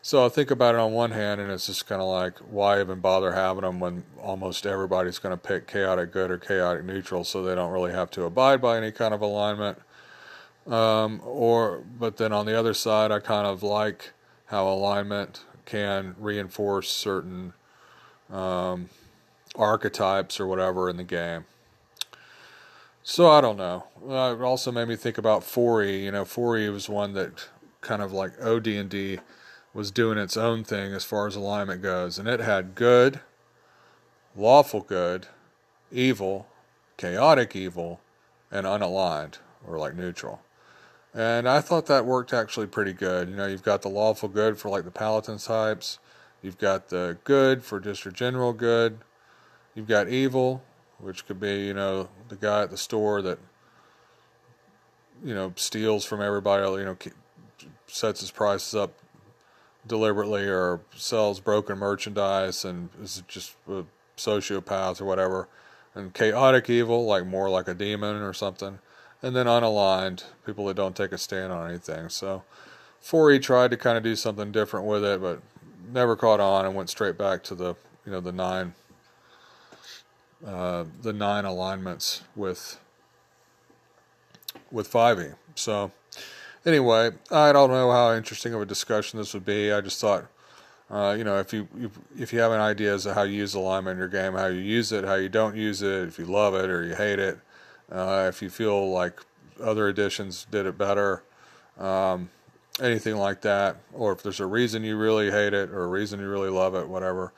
[0.04, 2.82] So i think about it on one hand and it's just kind of like why
[2.82, 7.24] even bother having them when almost everybody's going to pick chaotic good or chaotic neutral
[7.24, 9.80] so they don't really have to abide by any kind of alignment.
[10.68, 14.14] Um, or but then on the other side i kind of like
[14.46, 17.54] how alignment can reinforce certain
[18.32, 18.90] um,
[19.56, 21.46] archetypes or whatever in the game
[23.04, 23.86] so I don't know.
[24.08, 26.04] Uh, it also made me think about 4E.
[26.04, 27.50] You know, 4E was one that
[27.82, 29.20] kind of like OD&D
[29.74, 33.22] was doing its own thing as far as alignment goes, and it had good,
[34.36, 35.28] lawful good,
[35.92, 36.48] evil,
[36.98, 38.02] chaotic evil,
[38.52, 40.42] and unaligned or like neutral.
[41.14, 43.30] And I thought that worked actually pretty good.
[43.30, 46.00] You know, you've got the lawful good for like the paladin types.
[46.42, 49.00] You've got the good for just your general good.
[49.76, 50.64] You've got evil
[51.02, 53.40] which could be, you know, the guy at the store that,
[55.24, 56.98] you know, steals from everybody, you know,
[57.88, 58.94] sets his prices up
[59.88, 63.84] deliberately or sells broken merchandise and is just a
[64.18, 65.48] sociopath or whatever.
[65.94, 68.80] And chaotic evil, like more like a demon or something.
[69.22, 72.10] And then unaligned, people that don't take a stand on anything.
[72.10, 72.44] So
[73.04, 75.42] 4E tried to kind of do something different with it, but
[75.92, 77.76] never caught on and went straight back to the,
[78.06, 78.74] you know, the nine
[80.46, 82.80] uh, the nine alignments with
[84.72, 85.36] with 5e.
[85.56, 85.92] So
[86.66, 89.72] anyway, I don't know how interesting of a discussion this would be.
[89.72, 90.28] I just thought,
[90.90, 91.68] uh, you know, if you,
[92.18, 94.48] if you have an idea as to how you use alignment in your game, how
[94.48, 97.20] you use it, how you don't use it, if you love it or you hate
[97.20, 97.40] it,
[97.92, 99.22] uh, if you feel like
[99.62, 101.24] other editions did it better,
[101.78, 102.30] um,
[102.82, 106.20] anything like that, or if there's a reason you really hate it or a reason
[106.20, 107.34] you really love it, whatever.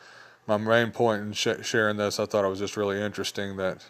[0.46, 3.86] My main point in sh- sharing this, I thought it was just really interesting that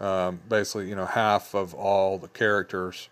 [0.00, 3.08] um, basically, you know, half of all the characters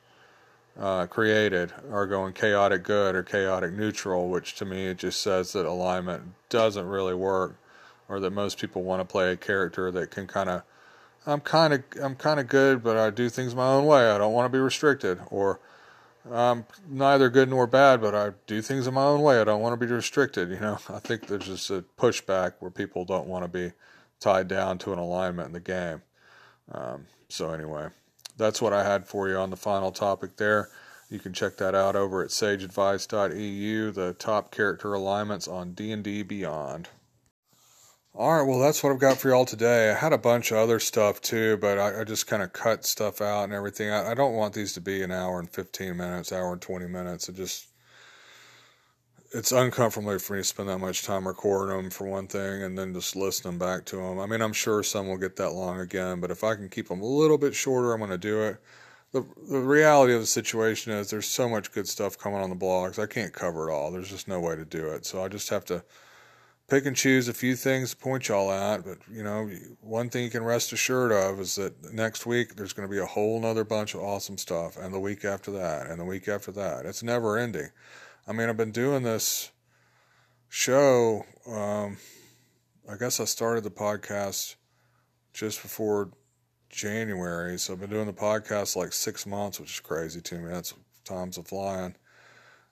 [0.78, 5.53] uh, created are going chaotic good or chaotic neutral, which to me it just says
[5.53, 7.57] that alignment doesn't really work,
[8.09, 10.62] or that most people want to play a character that can kind of,
[11.26, 14.11] I'm kind of, I'm kind of good, but I do things my own way.
[14.11, 15.61] I don't want to be restricted, or
[16.30, 19.40] I'm neither good nor bad, but I do things in my own way.
[19.40, 20.50] I don't want to be restricted.
[20.50, 23.72] You know, I think there's just a pushback where people don't want to be
[24.20, 26.02] tied down to an alignment in the game.
[26.70, 27.88] Um, so anyway
[28.36, 30.68] that's what I had for you on the final topic there.
[31.08, 36.88] You can check that out over at sageadvice.eu, the top character alignments on D&D Beyond.
[38.14, 39.90] All right, well, that's what I've got for y'all today.
[39.90, 42.84] I had a bunch of other stuff too, but I, I just kind of cut
[42.84, 43.88] stuff out and everything.
[43.90, 46.88] I, I don't want these to be an hour and 15 minutes, hour and 20
[46.88, 47.30] minutes.
[47.30, 47.68] It just
[49.32, 52.76] it's uncomfortable for me to spend that much time recording them for one thing and
[52.76, 54.20] then just listening back to them.
[54.20, 56.88] I mean, I'm sure some will get that long again, but if I can keep
[56.88, 58.58] them a little bit shorter, I'm going to do it.
[59.12, 62.56] The, the reality of the situation is there's so much good stuff coming on the
[62.56, 62.98] blogs.
[62.98, 63.90] I can't cover it all.
[63.90, 65.06] There's just no way to do it.
[65.06, 65.82] So I just have to
[66.72, 68.82] pick and choose a few things to point y'all at.
[68.82, 69.50] But, you know,
[69.82, 72.98] one thing you can rest assured of is that next week there's going to be
[72.98, 74.78] a whole nother bunch of awesome stuff.
[74.78, 76.86] And the week after that, and the week after that.
[76.86, 77.68] It's never ending.
[78.26, 79.50] I mean, I've been doing this
[80.48, 81.26] show.
[81.46, 81.98] Um,
[82.90, 84.54] I guess I started the podcast
[85.34, 86.10] just before
[86.70, 90.50] January, so I've been doing the podcast like six months, which is crazy to me.
[90.50, 90.72] That's
[91.04, 91.96] times of flying.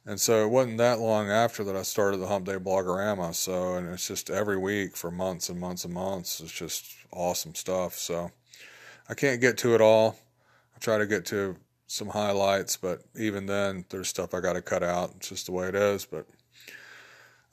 [0.07, 3.35] And so it wasn't that long after that I started the Hump Day Blogorama.
[3.35, 6.41] So, and it's just every week for months and months and months.
[6.41, 7.95] It's just awesome stuff.
[7.95, 8.31] So
[9.09, 10.19] I can't get to it all.
[10.75, 14.63] I try to get to some highlights, but even then, there's stuff I got to
[14.63, 15.13] cut out.
[15.17, 16.07] It's just the way it is.
[16.07, 16.27] But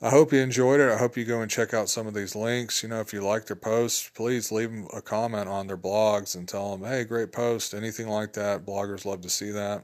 [0.00, 0.92] I hope you enjoyed it.
[0.92, 2.84] I hope you go and check out some of these links.
[2.84, 6.36] You know, if you like their posts, please leave them a comment on their blogs
[6.36, 8.64] and tell them, hey, great post, anything like that.
[8.64, 9.82] Bloggers love to see that.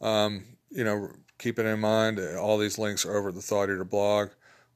[0.00, 0.44] Um,
[0.76, 3.84] you know, keep it in mind, all these links are over at the Thought Eater
[3.84, 4.28] blog,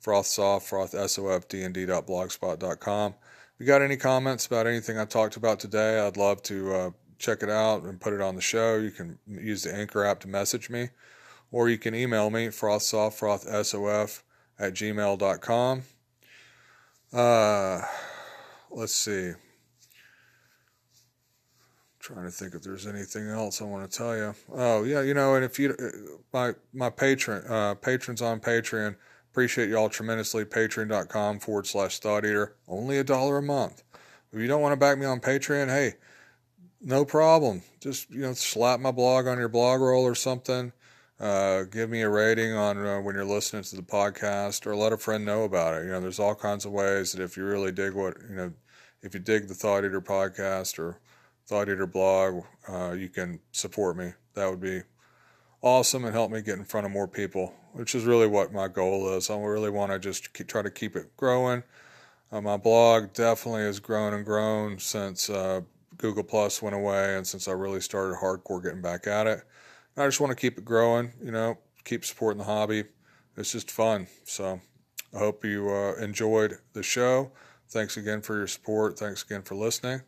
[0.03, 3.15] frothsoft, frothsof, dnd.blogspot.com.
[3.55, 6.91] If you got any comments about anything I talked about today, I'd love to uh,
[7.19, 8.77] check it out and put it on the show.
[8.77, 10.89] You can use the Anchor app to message me,
[11.53, 14.23] or you can email me, frothsoft, frothsof
[14.59, 15.83] at gmail.com.
[17.13, 17.83] Uh,
[18.71, 19.33] let's see.
[22.01, 24.35] Trying to think if there's anything else I want to tell you.
[24.53, 25.77] Oh yeah, you know, and if you
[26.33, 28.97] my my patron uh, patrons on Patreon
[29.31, 30.45] appreciate y'all tremendously.
[30.45, 32.57] Patreon.com forward slash thought eater.
[32.69, 33.83] Only a dollar a month.
[34.33, 35.95] If you don't want to back me on Patreon, hey,
[36.81, 37.63] no problem.
[37.81, 40.73] Just you know, slap my blog on your blog roll or something.
[41.19, 44.93] Uh, give me a rating on uh, when you're listening to the podcast, or let
[44.93, 45.85] a friend know about it.
[45.85, 48.53] You know, there's all kinds of ways that if you really dig what you know,
[49.03, 50.99] if you dig the Thought Eater podcast or
[51.51, 54.13] Thought Eater blog, uh, you can support me.
[54.35, 54.83] That would be
[55.63, 58.69] awesome and help me get in front of more people, which is really what my
[58.69, 59.29] goal is.
[59.31, 61.65] I really want to just keep, try to keep it growing.
[62.31, 65.63] Uh, my blog definitely has grown and grown since uh,
[65.99, 69.41] Google Plus went away, and since I really started hardcore getting back at it,
[69.97, 71.15] I just want to keep it growing.
[71.21, 72.85] You know, keep supporting the hobby.
[73.37, 74.07] It's just fun.
[74.23, 74.61] So
[75.13, 77.33] I hope you uh, enjoyed the show.
[77.69, 79.01] Thanks again for your support.
[79.01, 80.03] Thanks again for listening.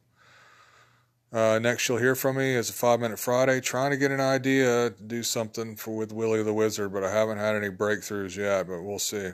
[1.33, 3.61] Uh, next, you'll hear from me is a five minute Friday.
[3.61, 7.11] Trying to get an idea to do something for with Willie the Wizard, but I
[7.11, 8.67] haven't had any breakthroughs yet.
[8.69, 9.31] But we'll see.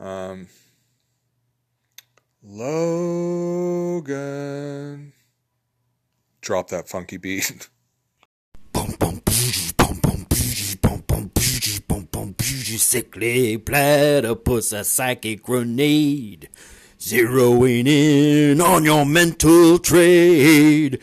[0.00, 0.48] Um,
[2.42, 4.06] Logan
[6.40, 7.68] drop that funky beat.
[12.78, 16.48] Sickly platypus, a psychic grenade,
[17.06, 20.98] Zeroing in on your mental trade.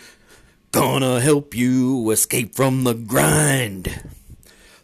[0.74, 4.04] Gonna help you escape from the grind.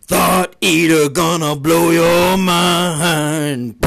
[0.03, 3.80] Thought eater gonna blow your mind.